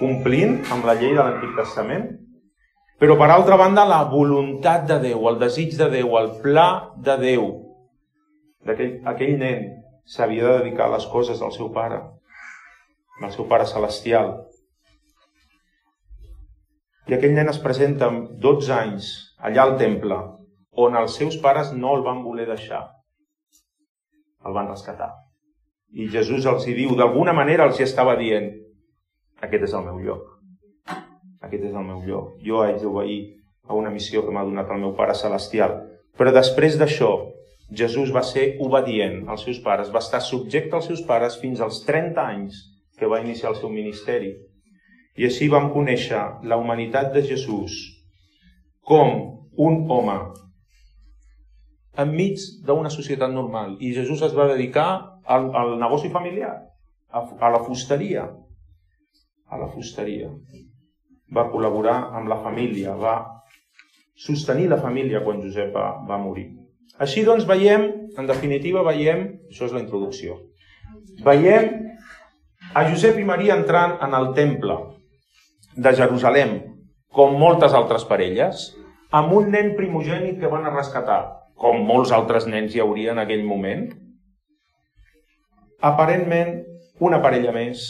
complint 0.00 0.58
amb 0.74 0.88
la 0.88 0.96
llei 0.98 1.14
de 1.14 1.22
l'Antic 1.22 1.54
Testament, 1.60 2.08
però, 2.98 3.14
per 3.14 3.30
altra 3.30 3.54
banda, 3.54 3.86
la 3.86 4.02
voluntat 4.10 4.88
de 4.90 4.98
Déu, 5.04 5.28
el 5.30 5.38
desig 5.38 5.76
de 5.78 5.86
Déu, 5.92 6.16
el 6.18 6.32
pla 6.42 6.70
de 6.98 7.14
Déu, 7.22 7.44
d'aquell 8.66 8.96
aquell 9.06 9.36
nen 9.38 9.68
s'havia 10.08 10.44
de 10.46 10.58
dedicar 10.62 10.86
a 10.88 10.94
les 10.96 11.06
coses 11.12 11.40
del 11.42 11.52
seu 11.52 11.68
pare, 11.72 12.00
del 13.20 13.32
seu 13.34 13.48
pare 13.50 13.66
celestial. 13.68 14.32
I 17.08 17.16
aquell 17.16 17.34
nen 17.36 17.52
es 17.52 17.60
presenta 17.60 18.08
amb 18.08 18.34
12 18.44 18.72
anys 18.76 19.10
allà 19.44 19.64
al 19.64 19.76
temple, 19.80 20.18
on 20.78 20.96
els 20.96 21.16
seus 21.20 21.36
pares 21.44 21.72
no 21.76 21.94
el 21.96 22.04
van 22.06 22.22
voler 22.24 22.46
deixar. 22.48 22.84
El 24.46 24.56
van 24.56 24.70
rescatar. 24.70 25.10
I 25.92 26.08
Jesús 26.12 26.46
els 26.46 26.66
hi 26.68 26.76
diu, 26.76 26.94
d'alguna 26.96 27.34
manera 27.36 27.66
els 27.68 27.80
hi 27.80 27.86
estava 27.86 28.16
dient, 28.16 28.50
aquest 29.44 29.68
és 29.68 29.74
el 29.76 29.86
meu 29.86 30.00
lloc. 30.04 30.34
Aquest 31.44 31.64
és 31.70 31.74
el 31.74 31.84
meu 31.86 32.02
lloc. 32.04 32.36
Jo 32.44 32.62
haig 32.64 32.80
d'obeir 32.82 33.18
a 33.68 33.76
una 33.76 33.90
missió 33.90 34.24
que 34.24 34.32
m'ha 34.34 34.44
donat 34.44 34.70
el 34.72 34.80
meu 34.82 34.94
Pare 34.96 35.14
Celestial. 35.14 35.76
Però 36.18 36.32
després 36.34 36.78
d'això, 36.80 37.12
Jesús 37.70 38.12
va 38.14 38.22
ser 38.24 38.56
obedient 38.64 39.28
als 39.28 39.44
seus 39.44 39.60
pares, 39.60 39.92
va 39.92 40.00
estar 40.00 40.20
subjecte 40.24 40.76
als 40.76 40.88
seus 40.88 41.02
pares 41.04 41.36
fins 41.40 41.60
als 41.60 41.82
30 41.84 42.22
anys 42.24 42.62
que 42.98 43.06
va 43.06 43.20
iniciar 43.20 43.52
el 43.52 43.58
seu 43.60 43.70
ministeri. 43.70 44.32
I 45.18 45.28
així 45.28 45.48
vam 45.52 45.68
conèixer 45.74 46.20
la 46.48 46.56
humanitat 46.56 47.12
de 47.12 47.22
Jesús 47.26 47.76
com 48.88 49.18
un 49.58 49.80
home 49.90 50.18
enmig 51.98 52.40
d'una 52.64 52.90
societat 52.94 53.32
normal. 53.34 53.76
I 53.82 53.92
Jesús 53.96 54.22
es 54.22 54.36
va 54.36 54.48
dedicar 54.52 54.88
al, 55.26 55.50
al 55.54 55.74
negoci 55.80 56.08
familiar, 56.14 56.54
a, 57.10 57.24
a 57.40 57.50
la 57.50 57.60
fusteria. 57.66 58.28
A 59.48 59.58
la 59.58 59.68
fusteria. 59.72 60.30
Va 61.34 61.48
col·laborar 61.52 61.98
amb 62.16 62.30
la 62.30 62.38
família, 62.44 62.94
va 62.96 63.18
sostenir 64.18 64.68
la 64.70 64.80
família 64.80 65.20
quan 65.24 65.42
Josep 65.42 65.74
va, 65.74 65.90
va 66.08 66.20
morir. 66.22 66.48
Així 66.98 67.24
doncs 67.26 67.46
veiem, 67.46 67.84
en 68.18 68.26
definitiva 68.26 68.82
veiem, 68.86 69.26
això 69.50 69.68
és 69.68 69.74
la 69.76 69.82
introducció, 69.84 70.38
veiem 71.24 71.68
a 72.74 72.84
Josep 72.88 73.18
i 73.20 73.26
Maria 73.28 73.56
entrant 73.56 73.98
en 74.04 74.16
el 74.18 74.32
temple, 74.34 74.78
de 75.78 75.92
Jerusalem, 75.94 76.56
com 77.14 77.36
moltes 77.38 77.74
altres 77.74 78.04
parelles, 78.08 78.64
amb 79.14 79.32
un 79.32 79.52
nen 79.54 79.74
primogènit 79.78 80.40
que 80.40 80.50
van 80.50 80.66
a 80.66 80.74
rescatar, 80.74 81.20
com 81.54 81.84
molts 81.86 82.10
altres 82.14 82.48
nens 82.50 82.74
hi 82.74 82.82
hauria 82.82 83.14
en 83.14 83.22
aquell 83.22 83.44
moment. 83.46 83.86
Aparentment, 85.80 86.56
una 86.98 87.22
parella 87.22 87.54
més, 87.54 87.84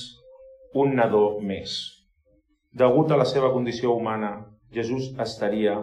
un 0.76 0.94
nadó 1.00 1.38
més. 1.40 1.78
Degut 2.76 3.10
a 3.10 3.16
la 3.16 3.24
seva 3.24 3.50
condició 3.54 3.94
humana, 3.96 4.34
Jesús 4.72 5.08
estaria 5.24 5.78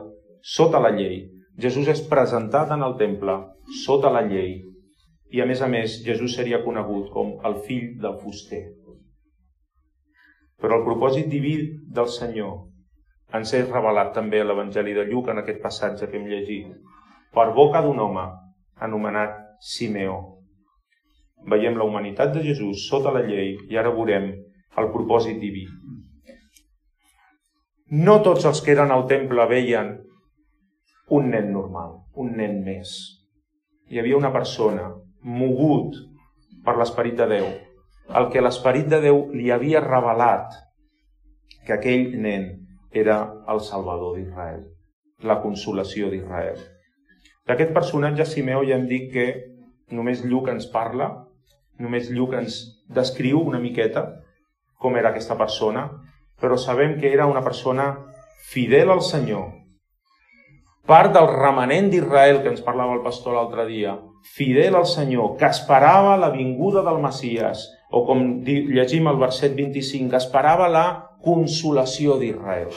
sota 0.46 0.80
la 0.80 0.94
llei. 0.94 1.24
Jesús 1.56 1.88
és 1.88 2.02
presentat 2.12 2.72
en 2.76 2.84
el 2.84 2.98
temple 3.00 3.38
sota 3.86 4.12
la 4.12 4.26
llei 4.28 4.58
i, 5.32 5.42
a 5.42 5.46
més 5.48 5.62
a 5.64 5.70
més, 5.72 6.02
Jesús 6.04 6.36
seria 6.36 6.62
conegut 6.64 7.08
com 7.14 7.38
el 7.48 7.62
fill 7.68 7.94
del 8.02 8.18
fuster. 8.20 8.62
Però 10.60 10.80
el 10.80 10.86
propòsit 10.88 11.30
diví 11.32 11.56
del 11.96 12.10
Senyor 12.12 13.38
ens 13.40 13.54
és 13.56 13.70
revelat 13.72 14.14
també 14.16 14.42
a 14.42 14.48
l'Evangeli 14.48 14.94
de 14.96 15.06
Lluc 15.08 15.32
en 15.32 15.42
aquest 15.42 15.62
passatge 15.64 16.08
que 16.12 16.20
hem 16.20 16.28
llegit, 16.30 16.72
per 17.36 17.50
boca 17.56 17.82
d'un 17.84 18.00
home 18.00 18.26
anomenat 18.88 19.40
Simeó. 19.60 20.18
Veiem 21.52 21.78
la 21.80 21.88
humanitat 21.88 22.34
de 22.36 22.44
Jesús 22.44 22.88
sota 22.90 23.12
la 23.16 23.24
llei 23.24 23.56
i 23.72 23.80
ara 23.80 23.94
veurem 23.96 24.32
el 24.82 24.90
propòsit 24.92 25.40
diví. 25.40 25.66
No 28.06 28.20
tots 28.26 28.48
els 28.50 28.62
que 28.66 28.74
eren 28.76 28.92
al 28.92 29.06
temple 29.08 29.46
veien 29.48 29.94
un 31.10 31.30
nen 31.30 31.52
normal, 31.54 32.02
un 32.16 32.34
nen 32.38 32.62
més. 32.66 32.96
Hi 33.90 34.00
havia 34.02 34.18
una 34.18 34.34
persona 34.34 34.90
mogut 35.22 35.98
per 36.66 36.76
l'esperit 36.80 37.18
de 37.20 37.28
Déu, 37.30 37.50
el 38.20 38.30
que 38.34 38.42
l'Esperit 38.42 38.88
de 38.90 39.02
Déu 39.02 39.26
li 39.34 39.52
havia 39.54 39.82
revelat 39.86 40.54
que 41.66 41.76
aquell 41.78 42.16
nen 42.22 42.48
era 42.92 43.18
el 43.52 43.62
Salvador 43.62 44.16
d'Israel, 44.18 44.64
la 45.22 45.40
consolació 45.44 46.10
d'Israel. 46.10 46.58
D'aquest 47.46 47.74
personatge 47.74 48.26
Simeó 48.26 48.64
ja 48.66 48.78
hem 48.80 48.88
dit 48.90 49.12
que 49.14 49.28
només 49.94 50.24
Lluc 50.26 50.50
ens 50.50 50.66
parla, 50.74 51.12
només 51.78 52.10
Lluc 52.10 52.34
ens 52.38 52.62
descriu 52.90 53.42
una 53.42 53.62
miqueta 53.62 54.08
com 54.82 54.98
era 54.98 55.12
aquesta 55.12 55.38
persona, 55.38 55.90
però 56.42 56.58
sabem 56.58 56.98
que 57.00 57.12
era 57.14 57.28
una 57.30 57.44
persona 57.46 57.92
fidel 58.50 58.92
al 58.94 59.02
Senyor, 59.06 59.65
part 60.86 61.14
del 61.16 61.28
remanent 61.32 61.90
d'Israel 61.92 62.42
que 62.44 62.52
ens 62.54 62.64
parlava 62.66 62.94
el 62.98 63.04
pastor 63.06 63.36
l'altre 63.36 63.66
dia, 63.70 63.96
fidel 64.36 64.78
al 64.78 64.86
Senyor, 64.90 65.36
que 65.40 65.50
esperava 65.50 66.16
la 66.18 66.32
vinguda 66.34 66.84
del 66.86 67.02
Messies, 67.02 67.66
o 67.92 68.04
com 68.08 68.26
llegim 68.46 69.08
al 69.08 69.20
verset 69.22 69.56
25, 69.58 70.16
esperava 70.18 70.70
la 70.70 70.86
consolació 71.26 72.20
d'Israel. 72.22 72.74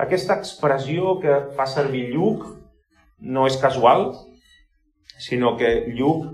Aquesta 0.00 0.38
expressió 0.40 1.18
que 1.20 1.36
fa 1.56 1.66
servir 1.68 2.06
Lluc 2.14 2.46
no 3.20 3.44
és 3.48 3.58
casual, 3.60 4.08
sinó 5.20 5.56
que 5.60 5.92
Lluc 5.92 6.30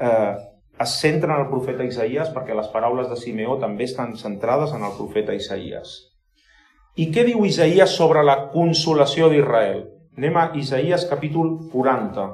eh, 0.00 0.34
es 0.80 0.96
centra 0.98 1.36
en 1.36 1.44
el 1.44 1.52
profeta 1.52 1.86
Isaías 1.86 2.32
perquè 2.34 2.56
les 2.58 2.70
paraules 2.72 3.06
de 3.10 3.18
Simeó 3.20 3.60
també 3.62 3.86
estan 3.86 4.16
centrades 4.18 4.74
en 4.74 4.82
el 4.82 4.96
profeta 4.98 5.36
Isaías. 5.38 5.94
I 6.94 7.08
què 7.10 7.24
diu 7.26 7.42
Isaías 7.42 7.96
sobre 7.98 8.22
la 8.22 8.36
consolació 8.52 9.26
d'Israel? 9.30 9.80
Anem 10.14 10.36
a 10.38 10.44
Isaías 10.54 11.08
capítol 11.10 11.56
40. 11.72 12.26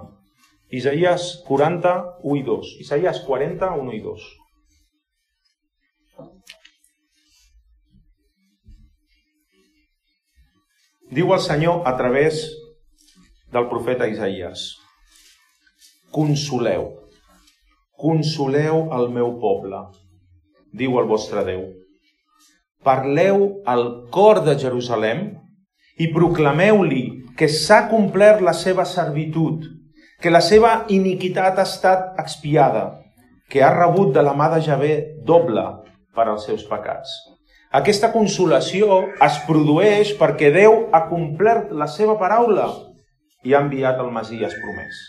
Isaías 0.77 1.31
40, 1.47 1.95
1 2.23 2.37
i 2.37 2.43
2. 2.45 2.75
Isaías 2.85 3.23
40, 3.25 3.71
1 3.81 3.95
i 3.97 4.03
2. 4.05 4.29
Diu 11.11 11.33
el 11.35 11.41
Senyor 11.43 11.89
a 11.89 11.97
través 11.97 12.45
del 13.51 13.67
profeta 13.73 14.07
Isaías, 14.07 14.77
consoleu, 16.15 16.85
consoleu 17.99 18.85
el 18.95 19.09
meu 19.17 19.33
poble, 19.43 19.81
diu 20.71 21.01
el 21.01 21.09
vostre 21.11 21.43
Déu. 21.49 21.65
Parleu 22.85 23.63
al 23.69 23.83
cor 24.09 24.41
de 24.45 24.55
Jerusalem 24.57 25.27
i 26.01 26.07
proclameu-li 26.15 27.03
que 27.37 27.49
s'ha 27.53 27.83
complert 27.91 28.41
la 28.41 28.55
seva 28.57 28.87
servitud, 28.89 29.67
que 30.21 30.33
la 30.33 30.41
seva 30.41 30.87
iniquitat 30.89 31.61
ha 31.61 31.67
estat 31.69 32.17
expiada, 32.23 32.87
que 33.53 33.61
ha 33.61 33.71
rebut 33.75 34.15
de 34.17 34.25
la 34.25 34.33
mà 34.33 34.49
de 34.55 34.63
Javé 34.65 34.95
doble 35.29 35.67
per 36.17 36.29
als 36.29 36.49
seus 36.49 36.65
pecats. 36.73 37.13
Aquesta 37.71 38.11
consolació 38.17 39.03
es 39.29 39.37
produeix 39.47 40.17
perquè 40.19 40.49
Déu 40.55 40.87
ha 40.91 41.05
complert 41.13 41.71
la 41.77 41.87
seva 41.87 42.17
paraula 42.19 42.73
i 43.45 43.53
ha 43.53 43.61
enviat 43.61 44.01
el 44.01 44.09
Masies 44.15 44.57
promès. 44.65 45.05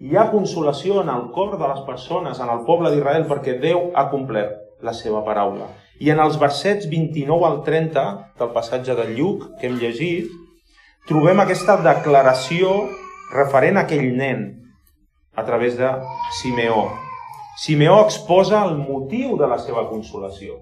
Hi 0.00 0.16
ha 0.16 0.30
consolació 0.32 1.02
en 1.04 1.12
el 1.12 1.28
cor 1.36 1.58
de 1.60 1.68
les 1.68 1.84
persones, 1.84 2.40
en 2.40 2.52
el 2.52 2.64
poble 2.64 2.90
d'Israel, 2.92 3.28
perquè 3.28 3.60
Déu 3.60 3.90
ha 3.94 4.08
complert 4.10 4.80
la 4.84 4.96
seva 4.96 5.22
paraula. 5.24 5.68
I 6.00 6.10
en 6.12 6.20
els 6.20 6.36
versets 6.40 6.88
29 6.90 7.46
al 7.48 7.62
30 7.64 8.04
del 8.38 8.52
passatge 8.52 8.96
de 8.98 9.06
Lluc 9.14 9.46
que 9.60 9.68
hem 9.68 9.78
llegit, 9.80 10.28
trobem 11.08 11.40
aquesta 11.40 11.78
declaració 11.80 12.76
referent 13.32 13.80
a 13.80 13.86
aquell 13.86 14.10
nen 14.18 14.46
a 15.36 15.44
través 15.44 15.76
de 15.78 15.88
Simeó. 16.40 16.90
Simeó 17.56 18.02
exposa 18.04 18.64
el 18.68 18.76
motiu 18.76 19.36
de 19.40 19.48
la 19.48 19.58
seva 19.58 19.86
consolació. 19.88 20.58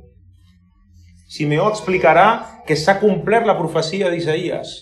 Simeó 1.26 1.66
explicarà 1.72 2.62
que 2.66 2.76
s'ha 2.78 3.00
complert 3.00 3.46
la 3.48 3.58
profecia 3.58 4.10
d'Isaïes. 4.12 4.76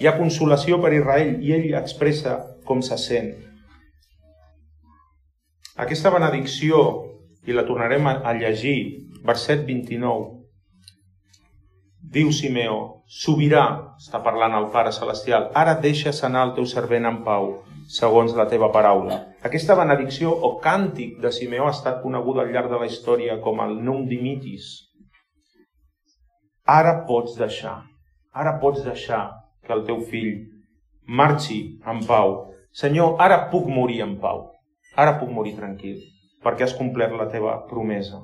Hi 0.00 0.08
ha 0.08 0.16
consolació 0.16 0.80
per 0.80 0.94
Israel 0.96 1.36
i 1.44 1.52
ell 1.52 1.74
expressa 1.76 2.38
com 2.64 2.80
se 2.80 2.96
sent. 2.96 3.34
Aquesta 5.76 6.12
benedicció, 6.12 6.80
i 7.48 7.56
la 7.56 7.66
tornarem 7.68 8.06
a 8.08 8.32
llegir, 8.36 9.09
verset 9.26 9.64
29, 9.66 10.40
diu 12.14 12.30
Simeó, 12.32 12.78
sobirà, 13.06 13.64
està 14.00 14.22
parlant 14.24 14.54
el 14.56 14.68
Pare 14.74 14.92
Celestial, 14.96 15.50
ara 15.54 15.76
deixes 15.82 16.22
anar 16.26 16.46
el 16.48 16.54
teu 16.58 16.66
servent 16.66 17.08
en 17.08 17.20
pau, 17.26 17.50
segons 17.90 18.34
la 18.38 18.46
teva 18.50 18.70
paraula. 18.72 19.18
Aquesta 19.46 19.76
benedicció 19.78 20.32
o 20.32 20.56
càntic 20.62 21.18
de 21.22 21.32
Simeó 21.34 21.68
ha 21.68 21.74
estat 21.76 22.00
coneguda 22.04 22.44
al 22.44 22.54
llarg 22.54 22.72
de 22.72 22.80
la 22.80 22.88
història 22.90 23.40
com 23.44 23.60
el 23.64 23.76
Num 23.84 24.06
Dimitis, 24.08 24.70
ara 26.70 27.00
pots 27.06 27.36
deixar, 27.38 27.80
ara 28.32 28.58
pots 28.62 28.84
deixar 28.86 29.24
que 29.66 29.74
el 29.74 29.84
teu 29.86 30.00
fill 30.10 30.46
marxi 31.06 31.80
en 31.86 32.04
pau. 32.06 32.36
Senyor, 32.72 33.16
ara 33.18 33.48
puc 33.50 33.66
morir 33.66 34.00
en 34.04 34.16
pau, 34.22 34.44
ara 34.94 35.16
puc 35.18 35.30
morir 35.34 35.56
tranquil, 35.56 35.98
perquè 36.44 36.68
has 36.68 36.76
complert 36.78 37.16
la 37.18 37.26
teva 37.32 37.56
promesa. 37.70 38.22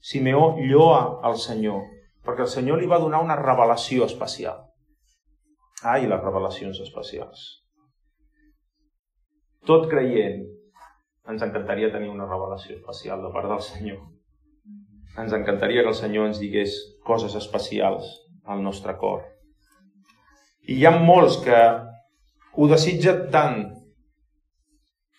Simeó 0.00 0.56
lloa 0.58 1.20
al 1.22 1.36
Senyor, 1.38 1.82
perquè 2.24 2.46
el 2.46 2.52
Senyor 2.52 2.80
li 2.80 2.88
va 2.88 3.00
donar 3.02 3.20
una 3.24 3.36
revelació 3.36 4.06
especial. 4.08 4.62
Ai, 5.82 6.06
les 6.08 6.20
revelacions 6.20 6.80
especials. 6.84 7.44
Tot 9.68 9.86
creient, 9.90 10.40
ens 11.28 11.44
encantaria 11.44 11.92
tenir 11.92 12.08
una 12.10 12.26
revelació 12.28 12.78
especial 12.78 13.22
de 13.24 13.30
part 13.34 13.48
del 13.52 13.62
Senyor. 13.64 14.00
Ens 15.20 15.36
encantaria 15.36 15.84
que 15.84 15.92
el 15.92 15.98
Senyor 15.98 16.30
ens 16.30 16.40
digués 16.40 16.76
coses 17.04 17.36
especials 17.36 18.08
al 18.44 18.62
nostre 18.64 18.96
cor. 18.96 19.24
I 20.64 20.80
hi 20.80 20.86
ha 20.86 20.94
molts 20.96 21.40
que 21.44 21.60
ho 22.56 22.68
desitgen 22.70 23.26
tant 23.34 23.62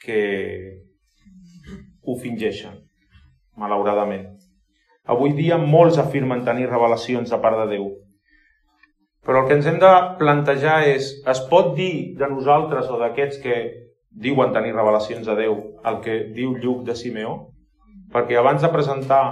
que 0.02 0.22
ho 2.02 2.18
fingeixen, 2.22 2.80
malauradament. 3.58 4.41
Avui 5.12 5.34
dia 5.36 5.58
molts 5.60 6.00
afirmen 6.00 6.46
tenir 6.48 6.70
revelacions 6.70 7.32
de 7.32 7.40
part 7.44 7.60
de 7.60 7.68
Déu. 7.74 7.88
Però 9.28 9.44
el 9.44 9.50
que 9.50 9.58
ens 9.60 9.68
hem 9.70 9.78
de 9.82 9.92
plantejar 10.22 10.82
és, 10.88 11.12
es 11.34 11.42
pot 11.52 11.76
dir 11.78 12.16
de 12.18 12.30
nosaltres 12.32 12.88
o 12.90 12.98
d'aquests 13.02 13.42
que 13.44 13.58
diuen 14.12 14.54
tenir 14.56 14.74
revelacions 14.76 15.28
de 15.28 15.36
Déu 15.38 15.58
el 15.92 16.00
que 16.06 16.18
diu 16.36 16.56
Lluc 16.64 16.86
de 16.88 16.96
Simeó? 16.96 17.36
Perquè 18.12 18.40
abans 18.40 18.64
de 18.64 18.72
presentar 18.72 19.24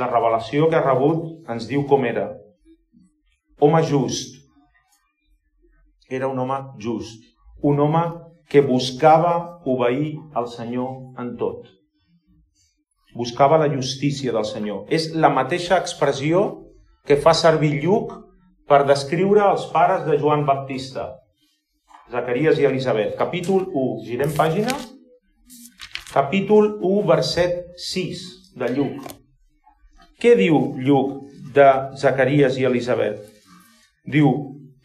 la 0.00 0.08
revelació 0.10 0.70
que 0.70 0.78
ha 0.78 0.86
rebut, 0.86 1.26
ens 1.50 1.68
diu 1.70 1.84
com 1.90 2.06
era. 2.08 2.30
Home 3.60 3.82
just. 3.90 4.40
Era 6.10 6.28
un 6.28 6.38
home 6.38 6.58
just. 6.82 7.22
Un 7.62 7.80
home 7.80 8.04
que 8.50 8.62
buscava 8.62 9.60
obeir 9.64 10.16
al 10.34 10.48
Senyor 10.48 11.20
en 11.20 11.34
tot. 11.40 11.68
Buscava 13.14 13.58
la 13.58 13.70
justícia 13.72 14.32
del 14.34 14.44
Senyor. 14.44 14.84
És 14.90 15.12
la 15.14 15.30
mateixa 15.30 15.78
expressió 15.78 16.44
que 17.06 17.16
fa 17.20 17.34
servir 17.36 17.76
Lluc 17.82 18.14
per 18.68 18.84
descriure 18.88 19.44
els 19.50 19.66
pares 19.72 20.06
de 20.08 20.16
Joan 20.18 20.44
Baptista, 20.48 21.10
Zacarias 22.10 22.58
i 22.58 22.66
Elisabet. 22.68 23.14
Capítol 23.18 23.68
1. 23.70 23.84
Girem 24.08 24.32
pàgina. 24.36 24.74
Capítol 26.12 26.78
1, 26.80 27.04
verset 27.08 27.60
6 27.90 28.24
de 28.60 28.72
Lluc. 28.74 29.12
Què 30.20 30.34
diu 30.38 30.60
Lluc 30.80 31.14
de 31.54 31.68
Zacarias 32.00 32.58
i 32.58 32.66
Elisabet? 32.68 33.20
Diu, 34.04 34.30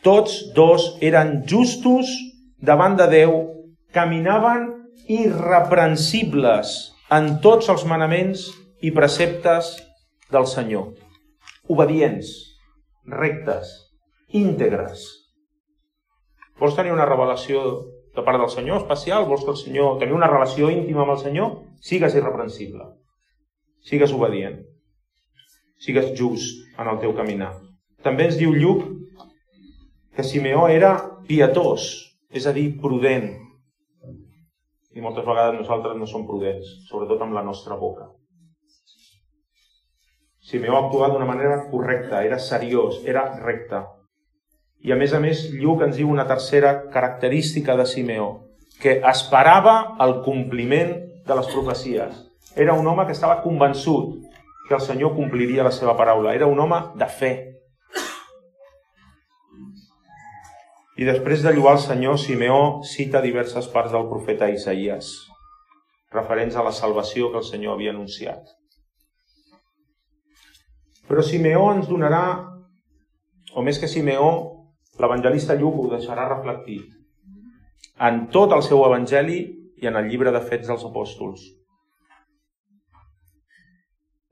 tots 0.03 0.39
dos 0.55 0.93
eren 1.05 1.41
justos 1.47 2.11
davant 2.61 2.95
de 2.99 3.07
Déu, 3.11 3.35
caminaven 3.95 4.67
irreprensibles 5.09 6.77
en 7.09 7.39
tots 7.41 7.69
els 7.73 7.85
manaments 7.89 8.43
i 8.85 8.91
preceptes 8.93 9.71
del 10.29 10.45
Senyor. 10.45 10.91
Obedients, 11.69 12.29
rectes, 13.09 13.71
íntegres. 14.29 15.07
Vols 16.61 16.77
tenir 16.77 16.93
una 16.93 17.07
revelació 17.09 17.63
de 18.13 18.25
part 18.25 18.41
del 18.41 18.51
Senyor 18.53 18.83
especial? 18.83 19.25
Vols 19.25 19.41
que 19.45 19.55
el 19.55 19.57
Senyor 19.57 19.97
tenir 20.01 20.13
una 20.13 20.29
relació 20.29 20.69
íntima 20.69 21.01
amb 21.05 21.15
el 21.15 21.21
Senyor? 21.23 21.51
Sigues 21.81 22.17
irreprensible. 22.19 22.85
Sigues 23.89 24.13
obedient. 24.13 24.61
Sigues 25.81 26.13
just 26.13 26.77
en 26.77 26.93
el 26.93 27.01
teu 27.01 27.15
caminar. 27.17 27.55
També 28.05 28.29
ens 28.29 28.37
diu 28.37 28.53
Lluc 28.53 28.85
que 30.15 30.23
Simeó 30.27 30.67
era 30.69 30.93
pietós, 31.25 31.89
és 32.29 32.45
a 32.45 32.53
dir, 32.53 32.73
prudent, 32.81 33.31
i 34.95 35.02
moltes 35.02 35.25
vegades 35.25 35.60
nosaltres 35.60 35.97
no 35.97 36.08
som 36.10 36.25
prudents, 36.28 36.69
sobretot 36.89 37.21
amb 37.21 37.38
la 37.38 37.43
nostra 37.45 37.78
boca. 37.78 38.10
Simeó 40.49 40.80
actuat 40.80 41.13
d'una 41.13 41.28
manera 41.30 41.60
correcta, 41.69 42.23
era 42.25 42.39
seriós, 42.41 43.04
era 43.06 43.28
recte. 43.43 43.84
I 44.82 44.93
a 44.93 44.97
més 44.97 45.13
a 45.13 45.19
més, 45.21 45.43
Lluc 45.54 45.84
ens 45.86 45.99
diu 45.99 46.10
una 46.10 46.25
tercera 46.25 46.89
característica 46.89 47.75
de 47.78 47.86
Simeó, 47.86 48.30
que 48.82 48.97
esperava 49.12 49.95
el 50.02 50.21
compliment 50.25 50.95
de 51.28 51.38
les 51.38 51.52
profecies. 51.54 52.25
Era 52.56 52.73
un 52.73 52.88
home 52.88 53.06
que 53.06 53.13
estava 53.13 53.43
convençut 53.43 54.15
que 54.67 54.75
el 54.75 54.82
Senyor 54.82 55.15
compliria 55.15 55.65
la 55.65 55.73
seva 55.75 55.95
paraula. 55.97 56.34
Era 56.34 56.47
un 56.47 56.60
home 56.60 56.80
de 56.95 57.06
fe, 57.19 57.32
I 60.99 61.05
després 61.07 61.39
de 61.45 61.53
lluar 61.55 61.77
el 61.77 61.79
Senyor, 61.79 62.17
Simeó 62.19 62.81
cita 62.83 63.21
diverses 63.23 63.69
parts 63.71 63.93
del 63.95 64.09
profeta 64.09 64.49
Isaías, 64.51 65.13
referents 66.12 66.57
a 66.59 66.65
la 66.65 66.73
salvació 66.75 67.29
que 67.31 67.39
el 67.39 67.45
Senyor 67.47 67.77
havia 67.77 67.93
anunciat. 67.93 68.51
Però 71.07 71.23
Simeó 71.23 71.69
ens 71.71 71.88
donarà, 71.88 72.25
o 73.55 73.63
més 73.63 73.79
que 73.79 73.88
Simeó, 73.88 74.27
l'evangelista 74.99 75.55
Lluc 75.55 75.79
ho 75.79 75.88
deixarà 75.95 76.27
reflectit 76.27 76.91
en 78.03 78.25
tot 78.35 78.51
el 78.51 78.67
seu 78.67 78.83
evangeli 78.83 79.39
i 79.79 79.88
en 79.88 79.95
el 79.95 80.12
llibre 80.12 80.35
de 80.35 80.43
Fets 80.43 80.67
dels 80.67 80.83
Apòstols. 80.83 81.47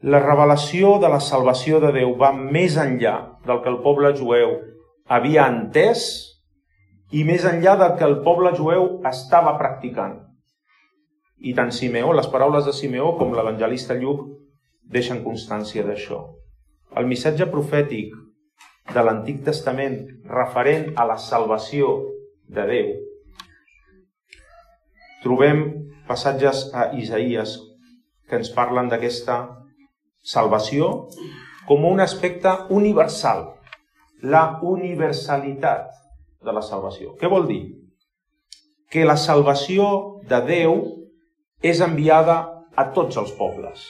La 0.03 0.19
revelació 0.19 0.97
de 0.99 1.15
la 1.15 1.23
salvació 1.23 1.79
de 1.79 1.95
Déu 1.95 2.17
va 2.19 2.35
més 2.35 2.75
enllà 2.75 3.15
del 3.47 3.63
que 3.63 3.71
el 3.71 3.79
poble 3.87 4.11
jueu 4.19 4.57
havia 5.07 5.47
entès 5.47 6.26
i 7.11 7.23
més 7.23 7.45
enllà 7.47 7.75
del 7.79 7.95
que 7.99 8.05
el 8.07 8.17
poble 8.23 8.53
jueu 8.57 8.87
estava 9.07 9.55
practicant. 9.59 10.17
I 11.39 11.53
tant 11.55 11.71
Simeó, 11.71 12.11
les 12.17 12.27
paraules 12.27 12.65
de 12.65 12.73
Simeó 12.73 13.13
com 13.19 13.33
l'evangelista 13.35 13.95
Lluc 13.95 14.25
deixen 14.91 15.23
constància 15.23 15.85
d'això. 15.85 16.23
El 16.97 17.07
missatge 17.07 17.47
profètic 17.51 18.15
de 18.93 19.03
l'Antic 19.03 19.43
Testament 19.45 19.99
referent 20.31 20.93
a 20.95 21.05
la 21.07 21.17
salvació 21.21 21.91
de 22.47 22.65
Déu. 22.71 22.91
Trobem 25.23 25.63
passatges 26.07 26.67
a 26.73 26.91
Isaías 26.95 27.57
que 28.27 28.39
ens 28.39 28.51
parlen 28.55 28.89
d'aquesta 28.91 29.37
salvació 30.23 31.07
com 31.67 31.85
un 31.87 31.99
aspecte 32.03 32.53
universal, 32.71 33.43
la 34.23 34.59
universalitat 34.63 35.91
de 36.47 36.55
la 36.55 36.63
salvació. 36.63 37.13
Què 37.19 37.29
vol 37.31 37.47
dir? 37.49 37.61
Que 38.91 39.03
la 39.05 39.17
salvació 39.19 39.87
de 40.29 40.39
Déu 40.47 40.77
és 41.61 41.81
enviada 41.83 42.37
a 42.77 42.87
tots 42.95 43.17
els 43.19 43.33
pobles. 43.35 43.83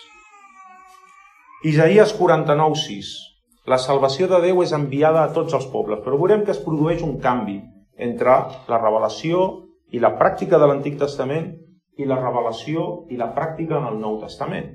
Isaías 1.63 2.13
49:6. 2.17 3.13
La 3.67 3.77
salvació 3.83 4.27
de 4.31 4.39
Déu 4.41 4.61
és 4.63 4.71
enviada 4.71 5.23
a 5.23 5.33
tots 5.35 5.53
els 5.53 5.65
pobles, 5.67 5.99
però 6.03 6.17
veurem 6.17 6.45
que 6.45 6.53
es 6.55 6.63
produeix 6.63 7.03
un 7.03 7.17
canvi 7.19 7.59
entre 7.97 8.35
la 8.71 8.79
revelació 8.79 9.67
i 9.91 9.99
la 9.99 10.13
pràctica 10.19 10.59
de 10.59 10.67
l'Antic 10.69 10.97
Testament 11.01 11.51
i 11.97 12.05
la 12.05 12.19
revelació 12.21 13.07
i 13.09 13.17
la 13.17 13.33
pràctica 13.35 13.81
en 13.81 13.87
el 13.91 13.99
Nou 13.99 14.19
Testament. 14.21 14.69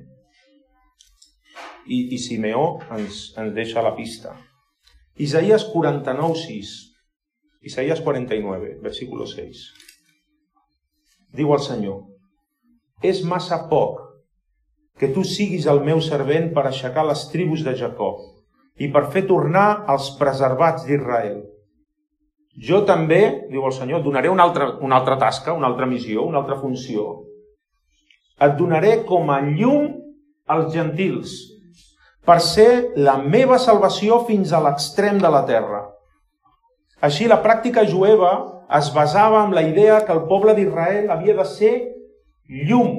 I, 1.87 2.15
i 2.15 2.19
Simeó 2.19 2.81
ens, 2.95 3.33
ens 3.39 3.55
deixa 3.55 3.83
la 3.83 3.95
pista. 3.97 4.37
Isaías 5.17 5.65
49:6 5.73 6.92
Isaías 7.63 8.01
49, 8.01 8.79
versículo 8.83 9.27
6. 9.27 9.63
Diu 11.39 11.53
el 11.55 11.63
Senyor, 11.63 12.01
és 13.07 13.23
massa 13.23 13.61
poc 13.71 14.01
que 14.99 15.09
tu 15.15 15.23
siguis 15.23 15.69
el 15.71 15.79
meu 15.87 16.03
servent 16.03 16.51
per 16.57 16.67
aixecar 16.67 17.07
les 17.07 17.23
tribus 17.31 17.63
de 17.63 17.77
Jacob 17.79 18.19
i 18.83 18.91
per 18.91 19.05
fer 19.15 19.23
tornar 19.31 19.85
els 19.95 20.11
preservats 20.19 20.89
d'Israel. 20.89 21.39
Jo 22.67 22.83
també, 22.89 23.47
diu 23.49 23.63
el 23.65 23.73
Senyor, 23.79 24.03
donaré 24.03 24.29
una 24.29 24.43
altra, 24.43 24.73
una 24.83 24.99
altra 24.99 25.17
tasca, 25.23 25.55
una 25.55 25.71
altra 25.71 25.87
missió, 25.87 26.27
una 26.27 26.43
altra 26.43 26.59
funció. 26.61 27.23
Et 28.43 28.59
donaré 28.59 29.05
com 29.07 29.31
a 29.31 29.39
llum 29.47 29.87
als 30.51 30.75
gentils 30.75 31.39
per 32.27 32.41
ser 32.43 32.93
la 32.99 33.17
meva 33.23 33.63
salvació 33.63 34.25
fins 34.27 34.51
a 34.51 34.61
l'extrem 34.67 35.23
de 35.23 35.31
la 35.31 35.47
terra. 35.47 35.92
Així, 37.03 37.27
la 37.27 37.41
pràctica 37.43 37.83
jueva 37.89 38.33
es 38.79 38.93
basava 38.95 39.43
en 39.45 39.55
la 39.57 39.65
idea 39.67 40.01
que 40.07 40.15
el 40.15 40.25
poble 40.31 40.55
d'Israel 40.55 41.11
havia 41.11 41.35
de 41.39 41.47
ser 41.49 41.73
llum 42.69 42.93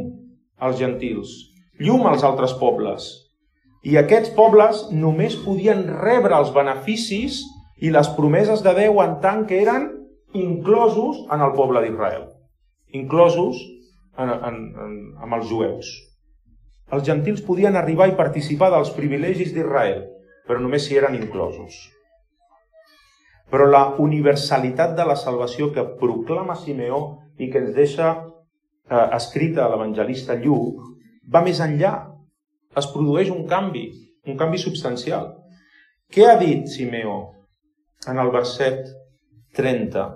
als 0.59 0.77
gentils, 0.79 1.31
llum 1.79 2.05
als 2.09 2.25
altres 2.27 2.55
pobles. 2.59 3.07
I 3.83 3.97
aquests 3.99 4.31
pobles 4.35 4.85
només 4.91 5.39
podien 5.45 5.85
rebre 6.03 6.35
els 6.39 6.51
beneficis 6.55 7.41
i 7.83 7.91
les 7.91 8.09
promeses 8.17 8.63
de 8.63 8.75
Déu 8.77 9.01
en 9.03 9.17
tant 9.23 9.43
que 9.47 9.59
eren 9.63 9.89
inclosos 10.33 11.23
en 11.31 11.43
el 11.43 11.55
poble 11.57 11.83
d'Israel, 11.83 12.27
inclosos 12.95 13.59
en, 14.17 14.29
en, 14.29 14.61
en, 14.85 14.93
amb 15.23 15.39
els 15.39 15.49
jueus. 15.49 15.89
Els 16.93 17.07
gentils 17.07 17.43
podien 17.43 17.75
arribar 17.79 18.07
i 18.11 18.19
participar 18.19 18.71
dels 18.73 18.91
privilegis 18.95 19.55
d'Israel, 19.55 20.03
però 20.47 20.59
només 20.61 20.87
si 20.87 20.99
eren 20.99 21.15
inclosos. 21.17 21.75
Però 23.53 23.67
la 23.69 23.83
universalitat 24.01 24.95
de 24.97 25.05
la 25.05 25.15
salvació 25.19 25.67
que 25.75 25.85
proclama 25.99 26.55
Simeó 26.57 27.01
i 27.37 27.51
que 27.53 27.61
ens 27.61 27.75
deixa 27.75 28.07
eh, 28.15 29.07
escrita 29.19 29.67
l'evangelista 29.69 30.33
Lluc 30.39 30.81
va 31.29 31.43
més 31.45 31.61
enllà. 31.61 31.93
Es 32.81 32.87
produeix 32.89 33.29
un 33.29 33.45
canvi, 33.45 33.85
un 34.25 34.39
canvi 34.39 34.57
substancial. 34.57 35.29
Què 36.09 36.25
ha 36.29 36.39
dit 36.41 36.65
Simeó 36.69 37.19
en 38.09 38.17
el 38.23 38.33
verset 38.33 38.89
30? 39.57 40.07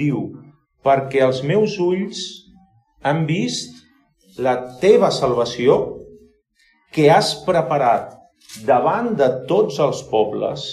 Diu, 0.00 0.24
perquè 0.80 1.20
els 1.26 1.42
meus 1.44 1.76
ulls 1.82 2.24
han 3.04 3.26
vist 3.28 3.84
la 4.40 4.56
teva 4.80 5.12
salvació 5.12 5.76
que 6.96 7.10
has 7.12 7.34
preparat 7.44 8.16
davant 8.64 9.12
de 9.20 9.28
tots 9.48 9.78
els 9.84 10.02
pobles 10.10 10.66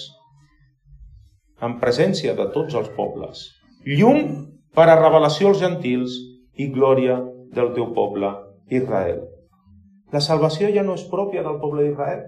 en 1.64 1.78
presència 1.82 2.36
de 2.38 2.50
tots 2.56 2.76
els 2.80 2.90
pobles. 2.98 3.46
Llum 3.88 4.24
per 4.76 4.88
a 4.90 4.98
revelació 5.00 5.52
als 5.52 5.62
gentils 5.64 6.18
i 6.60 6.70
glòria 6.74 7.20
del 7.54 7.72
teu 7.78 7.92
poble, 7.96 8.32
Israel. 8.70 9.24
La 10.14 10.22
salvació 10.22 10.70
ja 10.74 10.84
no 10.86 10.98
és 10.98 11.06
pròpia 11.10 11.44
del 11.46 11.60
poble 11.62 11.88
d'Israel. 11.88 12.24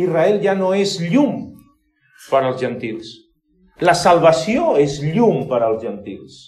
Israel 0.00 0.40
ja 0.44 0.54
no 0.56 0.72
és 0.76 0.98
llum 1.00 1.56
per 2.30 2.42
als 2.42 2.60
gentils. 2.60 3.12
La 3.80 3.92
salvació 3.96 4.76
és 4.80 5.00
llum 5.04 5.44
per 5.50 5.60
als 5.64 5.82
gentils. 5.84 6.38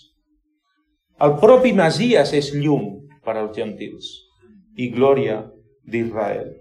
El 1.21 1.35
propi 1.43 1.75
Masies 1.77 2.33
és 2.37 2.53
llum 2.55 2.87
per 3.25 3.37
als 3.37 3.57
gentils 3.57 4.09
i 4.79 4.89
glòria 4.95 5.43
d'Israel. 5.85 6.53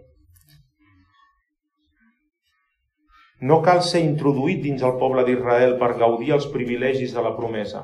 No 3.40 3.60
cal 3.62 3.84
ser 3.86 4.02
introduït 4.02 4.64
dins 4.64 4.82
el 4.82 4.96
poble 4.98 5.24
d'Israel 5.28 5.76
per 5.78 5.92
gaudir 6.00 6.32
els 6.34 6.48
privilegis 6.50 7.14
de 7.14 7.22
la 7.22 7.36
promesa, 7.38 7.84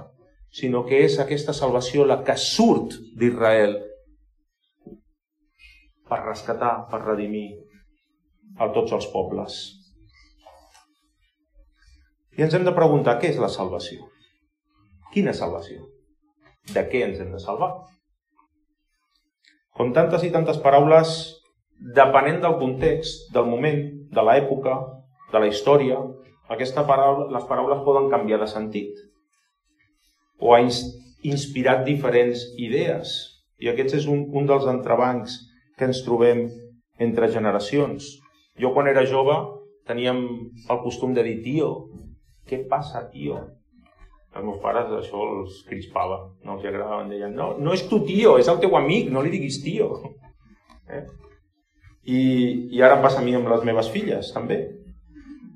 sinó 0.49 0.81
que 0.87 1.03
és 1.05 1.19
aquesta 1.21 1.53
salvació 1.53 2.07
la 2.09 2.23
que 2.25 2.35
surt 2.41 2.95
d'Israel 3.19 3.75
per 6.09 6.19
rescatar, 6.23 6.87
per 6.89 7.03
redimir 7.03 7.47
a 8.57 8.69
tots 8.73 8.95
els 8.97 9.05
pobles. 9.13 9.59
I 12.33 12.45
ens 12.45 12.57
hem 12.57 12.65
de 12.65 12.73
preguntar 12.73 13.19
què 13.21 13.29
és 13.29 13.37
la 13.41 13.51
salvació? 13.53 14.09
Quina 15.13 15.35
salvació? 15.37 15.85
De 16.73 16.81
què 16.89 17.03
ens 17.05 17.21
hem 17.21 17.29
de 17.33 17.41
salvar? 17.41 17.69
Com 19.77 19.93
tantes 19.93 20.25
i 20.25 20.31
tantes 20.33 20.57
paraules, 20.61 21.13
depenent 21.93 22.41
del 22.41 22.57
context, 22.57 23.29
del 23.33 23.45
moment, 23.49 23.81
de 24.13 24.25
l'època, 24.25 24.79
de 25.33 25.41
la 25.41 25.49
història, 25.49 25.97
aquesta 26.53 26.83
paraula, 26.85 27.29
les 27.33 27.45
paraules 27.49 27.81
poden 27.85 28.09
canviar 28.11 28.39
de 28.41 28.49
sentit 28.51 28.99
o 30.43 30.53
ha 30.53 30.59
inspirat 30.61 31.85
diferents 31.87 32.43
idees. 32.59 33.13
I 33.63 33.71
aquest 33.71 33.95
és 34.01 34.07
un, 34.11 34.25
un 34.35 34.49
dels 34.49 34.67
entrebancs 34.67 35.37
que 35.79 35.87
ens 35.87 36.03
trobem 36.05 36.45
entre 37.01 37.31
generacions. 37.31 38.09
Jo 38.59 38.73
quan 38.75 38.89
era 38.91 39.05
jove 39.09 39.37
teníem 39.87 40.19
el 40.69 40.81
costum 40.83 41.15
de 41.15 41.23
dir 41.25 41.39
tio, 41.45 41.71
què 42.47 42.63
passa 42.69 43.05
tio? 43.09 43.39
Els 44.33 44.45
meus 44.45 44.59
pares 44.61 44.91
això 44.97 45.23
els 45.37 45.61
crispava, 45.69 46.19
no 46.43 46.57
els 46.57 46.65
agradava, 46.65 47.05
deien 47.07 47.35
no, 47.37 47.53
no 47.61 47.73
és 47.73 47.85
tu 47.87 48.01
tio, 48.05 48.37
és 48.41 48.49
el 48.49 48.59
teu 48.61 48.75
amic, 48.77 49.11
no 49.13 49.21
li 49.21 49.31
diguis 49.33 49.61
tio. 49.63 49.89
Eh? 50.89 51.03
I, 52.03 52.21
I 52.75 52.81
ara 52.83 52.99
passa 53.01 53.21
a 53.21 53.25
mi 53.25 53.35
amb 53.37 53.47
les 53.47 53.63
meves 53.63 53.89
filles 53.93 54.33
també 54.35 54.59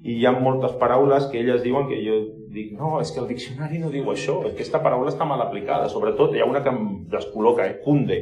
i 0.07 0.13
hi 0.15 0.25
ha 0.25 0.31
moltes 0.31 0.71
paraules 0.79 1.25
que 1.31 1.41
elles 1.41 1.63
diuen 1.65 1.89
que 1.89 1.97
jo 1.99 2.17
dic, 2.53 2.71
no, 2.79 3.01
és 3.03 3.11
que 3.11 3.19
el 3.19 3.27
diccionari 3.27 3.81
no 3.81 3.89
diu 3.91 4.07
això, 4.13 4.37
és 4.45 4.53
que 4.53 4.61
aquesta 4.61 4.79
paraula 4.83 5.11
està 5.11 5.27
mal 5.27 5.41
aplicada. 5.43 5.89
Sobretot 5.91 6.35
hi 6.35 6.43
ha 6.43 6.47
una 6.47 6.61
que 6.63 6.71
em 6.71 6.79
descol·loca, 7.11 7.65
eh? 7.67 7.81
cunde. 7.83 8.21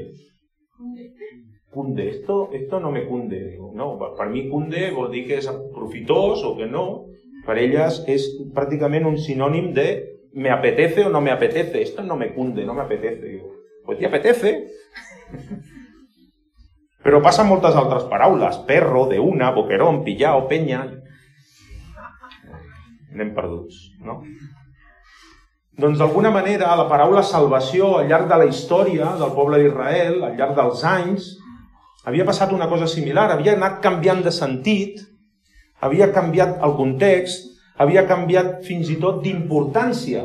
Cunde, 1.76 2.08
esto, 2.10 2.50
esto 2.58 2.80
no 2.80 2.90
me 2.92 3.06
cunde. 3.06 3.60
No, 3.78 3.92
per 4.18 4.30
mi 4.32 4.48
cunde 4.50 4.90
vol 4.96 5.12
dir 5.14 5.28
que 5.30 5.38
és 5.38 5.50
profitós 5.76 6.42
o 6.48 6.56
que 6.58 6.66
no. 6.72 7.06
Per 7.46 7.60
elles 7.62 8.02
és 8.10 8.26
pràcticament 8.56 9.06
un 9.06 9.20
sinònim 9.22 9.70
de 9.78 9.88
me 10.34 10.50
apetece 10.50 11.06
o 11.06 11.14
no 11.14 11.22
me 11.22 11.32
apetece. 11.36 11.84
Esto 11.84 12.02
no 12.02 12.18
me 12.18 12.34
cunde, 12.34 12.66
no 12.66 12.74
me 12.74 12.82
apetece. 12.82 13.28
Digo, 13.28 13.54
pues 13.86 14.00
te 14.00 14.10
apetece. 14.10 14.58
Però 17.06 17.22
passen 17.22 17.46
moltes 17.46 17.78
altres 17.78 18.10
paraules. 18.10 18.58
Perro, 18.66 19.06
de 19.06 19.20
una, 19.22 19.52
boquerón, 19.54 20.02
pillao, 20.04 20.48
penya 20.50 21.05
anem 23.16 23.32
perduts, 23.36 23.80
no? 24.04 24.20
Doncs 25.76 26.00
d'alguna 26.00 26.32
manera 26.32 26.76
la 26.80 26.88
paraula 26.88 27.24
salvació 27.24 27.98
al 27.98 28.08
llarg 28.12 28.30
de 28.32 28.38
la 28.40 28.48
història 28.48 29.16
del 29.20 29.34
poble 29.36 29.60
d'Israel, 29.60 30.22
al 30.24 30.38
llarg 30.40 30.56
dels 30.56 30.84
anys, 30.88 31.34
havia 32.08 32.28
passat 32.28 32.54
una 32.56 32.70
cosa 32.72 32.88
similar, 32.88 33.28
havia 33.34 33.58
anat 33.58 33.82
canviant 33.84 34.22
de 34.24 34.32
sentit, 34.32 35.02
havia 35.84 36.12
canviat 36.16 36.62
el 36.64 36.76
context, 36.78 37.50
havia 37.76 38.06
canviat 38.08 38.62
fins 38.68 38.92
i 38.92 39.00
tot 39.02 39.20
d'importància 39.24 40.24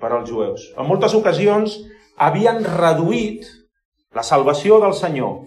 per 0.00 0.10
als 0.12 0.28
jueus. 0.28 0.66
En 0.76 0.88
moltes 0.88 1.14
ocasions 1.16 1.78
havien 2.20 2.60
reduït 2.64 3.48
la 4.16 4.24
salvació 4.26 4.80
del 4.82 4.92
Senyor 4.98 5.46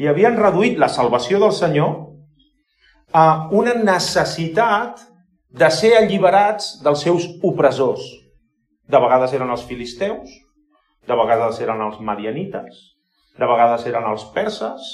i 0.00 0.08
havien 0.08 0.38
reduït 0.38 0.78
la 0.80 0.88
salvació 0.88 1.40
del 1.42 1.52
Senyor 1.52 2.11
a 3.12 3.48
una 3.52 3.74
necessitat 3.76 5.02
de 5.52 5.68
ser 5.70 5.92
alliberats 5.98 6.78
dels 6.84 7.04
seus 7.04 7.28
opressors. 7.44 8.02
De 8.88 9.00
vegades 9.00 9.34
eren 9.36 9.52
els 9.52 9.64
filisteus, 9.68 10.32
de 11.06 11.16
vegades 11.18 11.60
eren 11.60 11.80
els 11.84 12.00
marianites, 12.00 12.78
de 13.38 13.48
vegades 13.48 13.84
eren 13.88 14.08
els 14.08 14.24
perses, 14.34 14.88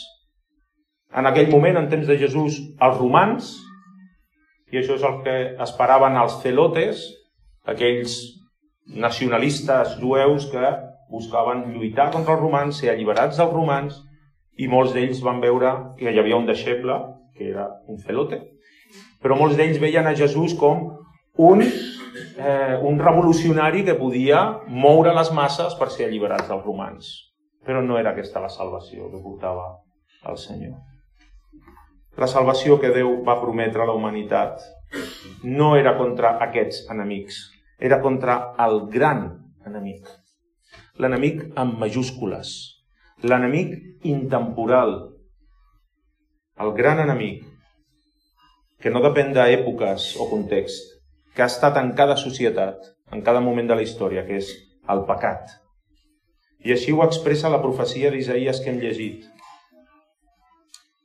en 1.16 1.26
aquell 1.26 1.48
moment, 1.50 1.78
en 1.78 1.88
temps 1.88 2.06
de 2.06 2.18
Jesús, 2.20 2.58
els 2.84 2.98
romans, 2.98 3.54
i 4.68 4.80
això 4.80 4.98
és 4.98 5.04
el 5.08 5.22
que 5.24 5.36
esperaven 5.64 6.18
els 6.20 6.36
celotes, 6.42 7.06
aquells 7.64 8.18
nacionalistes 8.88 9.96
jueus 10.02 10.48
que 10.52 10.74
buscaven 11.08 11.70
lluitar 11.72 12.10
contra 12.12 12.34
els 12.34 12.42
romans, 12.42 12.76
ser 12.76 12.92
alliberats 12.92 13.40
dels 13.40 13.54
romans, 13.54 14.02
i 14.58 14.68
molts 14.68 14.92
d'ells 14.92 15.22
van 15.24 15.40
veure 15.40 15.72
que 15.96 16.10
hi 16.12 16.20
havia 16.20 16.36
un 16.36 16.48
deixeble 16.48 16.98
que 17.38 17.50
era 17.52 17.68
un 17.86 18.00
celote, 18.02 18.42
però 19.22 19.38
molts 19.38 19.56
d'ells 19.58 19.78
veien 19.82 20.06
a 20.06 20.16
Jesús 20.18 20.54
com 20.58 20.84
un, 21.38 21.62
eh, 21.62 22.76
un 22.82 22.98
revolucionari 22.98 23.84
que 23.86 23.94
podia 23.94 24.42
moure 24.68 25.14
les 25.14 25.30
masses 25.32 25.74
per 25.78 25.90
ser 25.94 26.08
alliberats 26.08 26.48
dels 26.50 26.64
romans. 26.66 27.10
Però 27.64 27.82
no 27.84 27.98
era 27.98 28.12
aquesta 28.14 28.42
la 28.42 28.50
salvació 28.50 29.10
que 29.12 29.22
portava 29.22 29.66
el 30.26 30.38
Senyor. 30.38 30.78
La 32.18 32.26
salvació 32.26 32.80
que 32.82 32.90
Déu 32.90 33.20
va 33.26 33.38
prometre 33.38 33.84
a 33.84 33.86
la 33.86 33.94
humanitat 33.94 34.64
no 35.44 35.76
era 35.78 35.94
contra 35.98 36.32
aquests 36.42 36.88
enemics, 36.90 37.36
era 37.78 38.00
contra 38.02 38.38
el 38.64 38.80
gran 38.90 39.22
enemic. 39.66 40.08
L'enemic 40.98 41.44
amb 41.54 41.78
majúscules, 41.78 42.56
l'enemic 43.22 43.76
intemporal, 44.10 44.96
el 46.60 46.72
gran 46.74 46.98
enemic, 47.00 47.44
que 48.82 48.90
no 48.90 49.02
depèn 49.02 49.32
d'èpoques 49.34 50.14
o 50.22 50.28
context, 50.30 50.94
que 51.34 51.42
ha 51.42 51.50
estat 51.50 51.78
en 51.78 51.92
cada 51.98 52.16
societat, 52.18 52.78
en 53.14 53.22
cada 53.22 53.40
moment 53.40 53.68
de 53.70 53.76
la 53.78 53.84
història, 53.86 54.24
que 54.26 54.38
és 54.42 54.50
el 54.90 55.04
pecat. 55.06 55.54
I 56.66 56.74
així 56.74 56.92
ho 56.92 57.04
expressa 57.04 57.50
la 57.50 57.62
profecia 57.62 58.10
d'Isaïes 58.10 58.60
que 58.62 58.72
hem 58.72 58.80
llegit. 58.82 59.26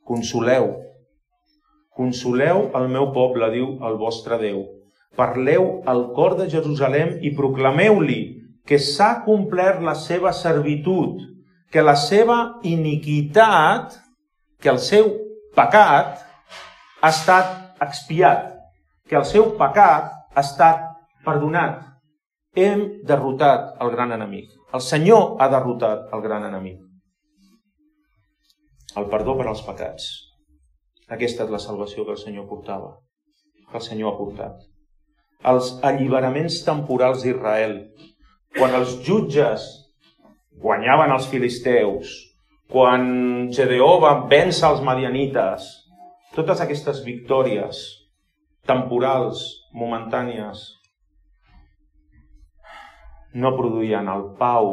Consoleu, 0.04 0.72
consoleu 1.94 2.68
el 2.74 2.88
meu 2.90 3.12
poble, 3.14 3.50
diu 3.54 3.76
el 3.86 3.98
vostre 4.00 4.38
Déu. 4.42 4.64
Parleu 5.14 5.84
al 5.86 6.08
cor 6.16 6.34
de 6.40 6.48
Jerusalem 6.50 7.20
i 7.22 7.30
proclameu-li 7.38 8.20
que 8.66 8.80
s'ha 8.82 9.20
complert 9.22 9.82
la 9.86 9.94
seva 9.94 10.32
servitud, 10.34 11.20
que 11.70 11.82
la 11.82 11.94
seva 11.94 12.58
iniquitat, 12.66 13.94
que 14.58 14.72
el 14.72 14.80
seu 14.82 15.23
pecat 15.56 16.20
ha 17.00 17.10
estat 17.10 17.82
expiat, 17.84 18.50
que 19.08 19.16
el 19.18 19.26
seu 19.28 19.52
pecat 19.58 20.10
ha 20.34 20.42
estat 20.42 20.82
perdonat. 21.26 21.82
Hem 22.54 22.84
derrotat 23.06 23.74
el 23.82 23.90
gran 23.90 24.14
enemic. 24.14 24.50
El 24.74 24.82
Senyor 24.82 25.40
ha 25.42 25.48
derrotat 25.50 26.12
el 26.14 26.22
gran 26.22 26.44
enemic. 26.46 26.78
El 28.94 29.08
perdó 29.10 29.34
per 29.38 29.48
als 29.50 29.62
pecats. 29.66 30.06
Aquesta 31.10 31.44
és 31.44 31.50
la 31.50 31.60
salvació 31.62 32.04
que 32.06 32.14
el 32.14 32.20
Senyor 32.20 32.46
portava, 32.48 32.94
que 33.70 33.76
el 33.80 33.84
Senyor 33.84 34.12
ha 34.12 34.18
portat. 34.18 34.62
Els 35.50 35.72
alliberaments 35.84 36.60
temporals 36.64 37.24
d'Israel, 37.24 37.74
quan 38.54 38.76
els 38.78 38.94
jutges 39.04 39.66
guanyaven 40.62 41.12
els 41.12 41.26
filisteus, 41.28 42.14
quan 42.74 43.04
Gedeó 43.54 44.00
va 44.02 44.16
vèncer 44.26 44.66
els 44.72 44.80
madianites, 44.82 45.66
totes 46.34 46.58
aquestes 46.64 47.04
victòries 47.06 47.84
temporals, 48.66 49.44
momentànies, 49.78 50.64
no 53.38 53.52
produïen 53.54 54.10
el 54.10 54.24
pau, 54.40 54.72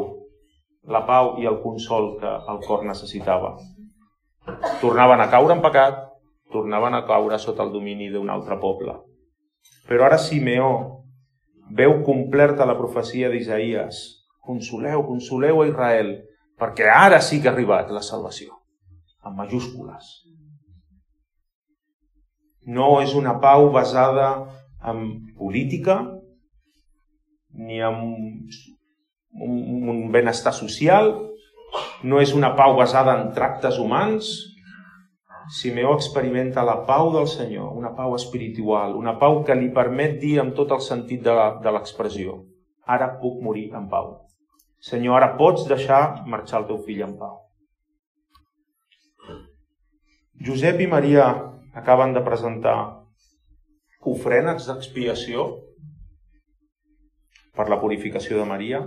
la 0.90 1.04
pau 1.06 1.36
i 1.38 1.46
el 1.46 1.60
consol 1.62 2.16
que 2.18 2.32
el 2.50 2.58
cor 2.66 2.82
necessitava. 2.88 3.52
Tornaven 4.80 5.22
a 5.22 5.28
caure 5.30 5.54
en 5.54 5.62
pecat, 5.62 6.02
tornaven 6.50 6.98
a 6.98 7.04
caure 7.06 7.38
sota 7.38 7.62
el 7.62 7.70
domini 7.70 8.10
d'un 8.10 8.34
altre 8.34 8.58
poble. 8.58 8.96
Però 9.86 10.08
ara 10.08 10.18
Simeó 10.18 10.72
veu 11.70 12.00
complerta 12.02 12.66
la 12.66 12.78
profecia 12.78 13.30
d'Isaïes. 13.30 14.02
Consoleu, 14.42 15.06
consoleu 15.06 15.62
a 15.62 15.70
Israel, 15.70 16.16
perquè 16.62 16.86
ara 16.86 17.18
sí 17.20 17.40
que 17.42 17.50
ha 17.50 17.52
arribat 17.56 17.90
la 17.90 18.04
salvació, 18.06 18.54
amb 19.26 19.40
majúscules. 19.42 20.12
No 22.76 23.00
és 23.02 23.16
una 23.18 23.40
pau 23.42 23.72
basada 23.74 24.28
en 24.86 25.02
política, 25.38 25.98
ni 27.66 27.82
en 27.82 27.98
un 29.42 29.98
benestar 30.14 30.54
social, 30.54 31.10
no 32.06 32.20
és 32.22 32.36
una 32.38 32.52
pau 32.54 32.76
basada 32.78 33.16
en 33.18 33.32
tractes 33.34 33.80
humans. 33.82 34.30
Simeó 35.58 35.96
experimenta 35.98 36.62
la 36.62 36.78
pau 36.86 37.10
del 37.16 37.26
Senyor, 37.26 37.74
una 37.74 37.90
pau 37.96 38.14
espiritual, 38.14 38.94
una 38.94 39.18
pau 39.18 39.42
que 39.44 39.58
li 39.58 39.72
permet 39.74 40.20
dir 40.22 40.36
amb 40.40 40.54
tot 40.54 40.70
el 40.70 40.80
sentit 40.84 41.26
de 41.26 41.74
l'expressió 41.74 42.38
ara 42.86 43.18
puc 43.20 43.42
morir 43.42 43.70
en 43.74 43.88
pau. 43.88 44.14
Senyor, 44.82 45.14
ara 45.20 45.36
pots 45.38 45.68
deixar 45.70 46.24
marxar 46.26 46.58
el 46.62 46.64
teu 46.66 46.78
fill 46.82 47.04
en 47.06 47.14
pau. 47.18 47.36
Josep 50.42 50.80
i 50.82 50.88
Maria 50.90 51.26
acaben 51.78 52.14
de 52.16 52.22
presentar 52.26 52.78
ofrenes 54.12 54.64
d'expiació 54.66 55.44
per 57.54 57.68
la 57.70 57.78
purificació 57.78 58.40
de 58.40 58.46
Maria 58.50 58.80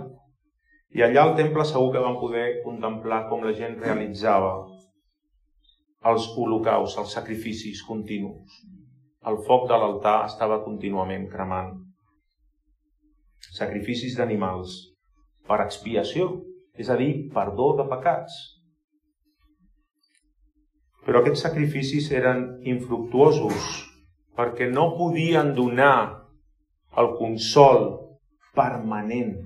i 0.96 1.04
allà 1.06 1.22
al 1.22 1.32
temple 1.38 1.64
segur 1.70 1.88
que 1.94 2.02
van 2.04 2.18
poder 2.20 2.44
contemplar 2.64 3.22
com 3.30 3.46
la 3.46 3.54
gent 3.56 3.78
realitzava 3.80 4.50
els 6.10 6.26
holocaus, 6.36 6.98
els 7.00 7.14
sacrificis 7.16 7.80
continus. 7.86 8.58
El 9.26 9.40
foc 9.48 9.64
de 9.72 9.80
l'altar 9.80 10.18
estava 10.26 10.60
contínuament 10.66 11.24
cremant. 11.32 11.72
Sacrificis 13.56 14.18
d'animals 14.20 14.76
per 15.48 15.62
expiació, 15.64 16.28
és 16.76 16.90
a 16.90 16.96
dir, 17.00 17.28
perdó 17.34 17.72
de 17.78 17.86
pecats. 17.90 18.36
Però 21.06 21.22
aquests 21.22 21.44
sacrificis 21.46 22.10
eren 22.10 22.46
infructuosos 22.66 23.66
perquè 24.36 24.66
no 24.68 24.90
podien 24.98 25.54
donar 25.56 26.26
el 26.98 27.12
consol 27.20 27.86
permanent. 28.56 29.36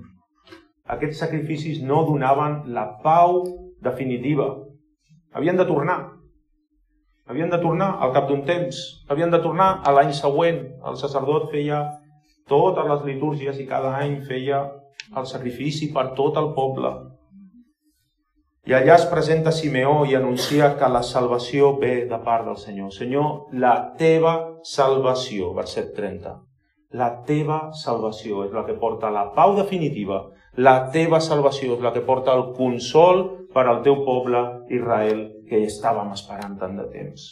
Aquests 0.91 1.21
sacrificis 1.23 1.79
no 1.85 2.01
donaven 2.07 2.63
la 2.75 2.87
pau 3.03 3.43
definitiva. 3.83 4.49
Havien 5.37 5.59
de 5.59 5.67
tornar. 5.69 5.99
Havien 7.29 7.53
de 7.53 7.61
tornar 7.61 7.93
al 8.03 8.11
cap 8.15 8.27
d'un 8.27 8.41
temps. 8.49 8.81
Havien 9.07 9.31
de 9.31 9.39
tornar 9.39 9.69
a 9.85 9.93
l'any 9.95 10.11
següent. 10.17 10.65
El 10.83 10.97
sacerdot 10.99 11.51
feia 11.53 11.85
totes 12.51 12.89
les 12.89 13.05
litúrgies 13.13 13.61
i 13.61 13.67
cada 13.69 13.93
any 14.01 14.17
feia 14.27 14.65
el 15.15 15.25
sacrifici 15.29 15.89
per 15.93 16.11
tot 16.17 16.37
el 16.41 16.51
poble. 16.57 16.91
I 18.69 18.75
allà 18.77 18.93
es 18.99 19.07
presenta 19.09 19.51
Simeó 19.51 20.03
i 20.05 20.13
anuncia 20.13 20.75
que 20.77 20.87
la 20.93 21.01
salvació 21.01 21.73
ve 21.81 22.05
de 22.09 22.19
part 22.21 22.45
del 22.45 22.59
Senyor. 22.61 22.91
Senyor, 22.93 23.29
la 23.57 23.73
teva 23.97 24.33
salvació, 24.61 25.49
verset 25.57 25.95
30. 25.97 26.35
La 27.01 27.07
teva 27.25 27.71
salvació 27.73 28.43
és 28.45 28.53
la 28.53 28.65
que 28.67 28.75
porta 28.77 29.09
la 29.09 29.31
pau 29.33 29.55
definitiva. 29.57 30.19
La 30.57 30.91
teva 30.93 31.21
salvació 31.23 31.77
és 31.77 31.81
la 31.81 31.93
que 31.95 32.03
porta 32.05 32.35
el 32.37 32.51
consol 32.57 33.23
per 33.53 33.63
al 33.65 33.81
teu 33.85 34.03
poble 34.05 34.41
Israel 34.69 35.23
que 35.49 35.63
estàvem 35.65 36.11
esperant 36.13 36.57
tant 36.59 36.75
de 36.77 36.85
temps. 36.91 37.23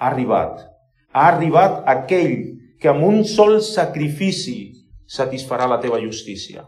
Ha 0.00 0.08
arribat. 0.10 0.64
Ha 1.12 1.28
arribat 1.34 1.84
aquell 1.86 2.34
que 2.80 2.90
amb 2.90 3.04
un 3.06 3.22
sol 3.28 3.60
sacrifici 3.62 4.58
satisfarà 5.06 5.68
la 5.70 5.78
teva 5.84 6.00
justícia. 6.02 6.66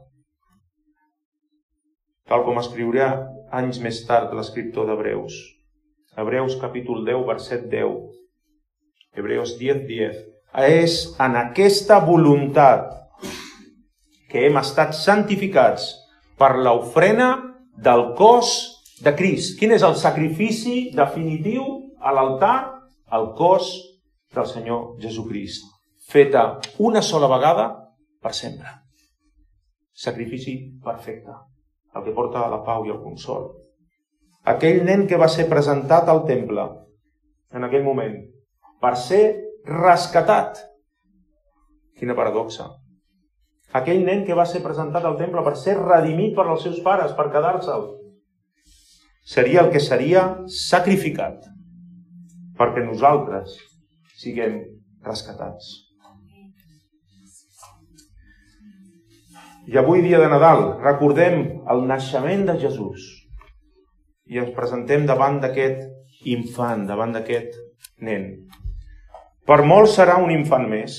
Tal 2.30 2.44
com 2.46 2.60
escriurà 2.60 3.06
anys 3.58 3.80
més 3.82 4.04
tard 4.06 4.30
l'escriptor 4.38 4.86
d'Hebreus. 4.86 5.34
Hebreus 6.14 6.54
capítol 6.62 7.02
10, 7.08 7.24
verset 7.26 7.64
10. 7.72 7.96
Hebreus 9.18 9.56
10, 9.58 9.80
10. 9.88 10.20
És 10.62 10.94
en 11.18 11.34
aquesta 11.40 11.98
voluntat 12.06 12.86
que 14.30 14.46
hem 14.46 14.60
estat 14.62 14.94
santificats 14.94 15.90
per 16.38 16.52
l'ofrena 16.54 17.32
del 17.74 18.12
cos 18.14 18.54
de 19.02 19.16
Crist. 19.18 19.56
Quin 19.58 19.74
és 19.74 19.82
el 19.82 19.98
sacrifici 19.98 20.92
definitiu 20.94 21.66
a 21.98 22.14
l'altar? 22.14 22.56
El 23.10 23.32
cos 23.34 23.74
del 24.30 24.46
Senyor 24.46 25.00
Jesucrist, 25.02 25.66
feta 26.06 26.60
una 26.78 27.02
sola 27.02 27.26
vegada 27.26 27.70
per 28.22 28.38
sempre. 28.38 28.78
Sacrifici 29.90 30.60
perfecte 30.78 31.49
el 31.94 32.04
que 32.04 32.14
porta 32.16 32.44
a 32.44 32.50
la 32.52 32.62
pau 32.66 32.86
i 32.86 32.92
el 32.94 33.00
consol. 33.02 33.50
Aquell 34.50 34.84
nen 34.86 35.06
que 35.06 35.18
va 35.20 35.28
ser 35.28 35.48
presentat 35.50 36.08
al 36.08 36.24
temple 36.28 36.66
en 37.52 37.66
aquell 37.66 37.84
moment 37.84 38.16
per 38.80 38.94
ser 38.96 39.22
rescatat. 39.68 40.62
Quina 41.98 42.16
paradoxa. 42.16 42.70
Aquell 43.76 44.02
nen 44.06 44.24
que 44.26 44.34
va 44.34 44.46
ser 44.48 44.62
presentat 44.64 45.04
al 45.04 45.18
temple 45.18 45.44
per 45.46 45.54
ser 45.58 45.76
redimit 45.78 46.34
per 46.34 46.46
als 46.48 46.64
seus 46.66 46.80
pares, 46.82 47.12
per 47.14 47.28
quedar-se'l, 47.30 47.84
seria 49.22 49.60
el 49.62 49.70
que 49.70 49.82
seria 49.84 50.24
sacrificat 50.50 51.44
perquè 52.58 52.82
nosaltres 52.84 53.54
siguem 54.20 54.58
rescatats. 55.06 55.89
I 59.70 59.76
avui, 59.78 60.00
dia 60.02 60.18
de 60.18 60.26
Nadal, 60.26 60.64
recordem 60.82 61.36
el 61.70 61.84
naixement 61.86 62.40
de 62.48 62.56
Jesús 62.58 63.04
i 64.26 64.40
ens 64.42 64.50
presentem 64.56 65.04
davant 65.06 65.36
d'aquest 65.44 65.84
infant, 66.32 66.82
davant 66.88 67.14
d'aquest 67.14 67.54
nen. 68.08 68.24
Per 69.46 69.60
molts 69.62 69.94
serà 70.00 70.16
un 70.24 70.34
infant 70.34 70.66
més, 70.72 70.96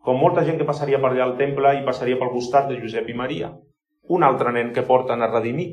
com 0.00 0.16
molta 0.16 0.46
gent 0.48 0.56
que 0.56 0.68
passaria 0.70 1.02
per 1.04 1.10
allà 1.10 1.26
al 1.26 1.36
temple 1.42 1.74
i 1.76 1.84
passaria 1.84 2.16
pel 2.22 2.32
costat 2.32 2.72
de 2.72 2.80
Josep 2.80 3.12
i 3.12 3.18
Maria. 3.20 3.52
Un 4.08 4.24
altre 4.24 4.56
nen 4.56 4.72
que 4.72 4.88
porten 4.88 5.20
a 5.20 5.28
redimir. 5.28 5.68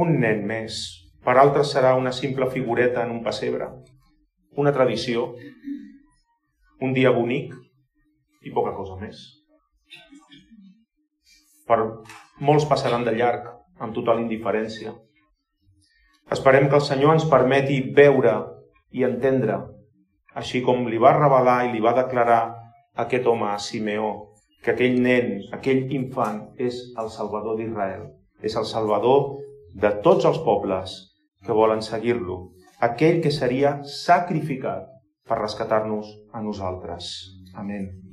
Un 0.00 0.16
nen 0.24 0.44
més. 0.48 0.80
Per 1.20 1.36
altres 1.44 1.76
serà 1.76 1.92
una 2.00 2.16
simple 2.24 2.48
figureta 2.56 3.04
en 3.04 3.12
un 3.18 3.22
pessebre. 3.28 3.68
Una 4.56 4.72
tradició. 4.72 5.34
Un 6.80 6.96
dia 6.96 7.12
bonic 7.12 7.52
i 8.48 8.56
poca 8.56 8.72
cosa 8.72 8.96
més 8.96 9.43
per 11.68 11.80
molts 12.40 12.66
passaran 12.70 13.04
de 13.06 13.14
llarg 13.16 13.48
amb 13.80 13.94
total 13.96 14.20
indiferència. 14.22 14.94
Esperem 16.34 16.68
que 16.68 16.78
el 16.80 16.84
Senyor 16.84 17.16
ens 17.16 17.26
permeti 17.30 17.80
veure 17.96 18.34
i 18.94 19.04
entendre, 19.04 19.58
així 20.34 20.62
com 20.66 20.86
li 20.90 21.00
va 21.00 21.14
revelar 21.16 21.64
i 21.66 21.72
li 21.72 21.82
va 21.84 21.94
declarar 21.96 22.42
aquest 23.04 23.26
home 23.26 23.50
a 23.50 23.58
Simeó, 23.58 24.12
que 24.64 24.72
aquell 24.72 25.00
nen, 25.02 25.34
aquell 25.52 25.92
infant, 25.92 26.40
és 26.56 26.80
el 27.00 27.10
Salvador 27.12 27.58
d'Israel, 27.58 28.06
és 28.42 28.56
el 28.56 28.68
Salvador 28.70 29.34
de 29.74 29.90
tots 30.06 30.24
els 30.30 30.40
pobles 30.46 30.96
que 31.44 31.52
volen 31.52 31.82
seguir-lo, 31.82 32.38
aquell 32.88 33.20
que 33.24 33.34
seria 33.34 33.76
sacrificat 33.98 34.88
per 35.28 35.42
rescatar-nos 35.42 36.16
a 36.32 36.42
nosaltres. 36.44 37.12
Amén. 37.54 38.03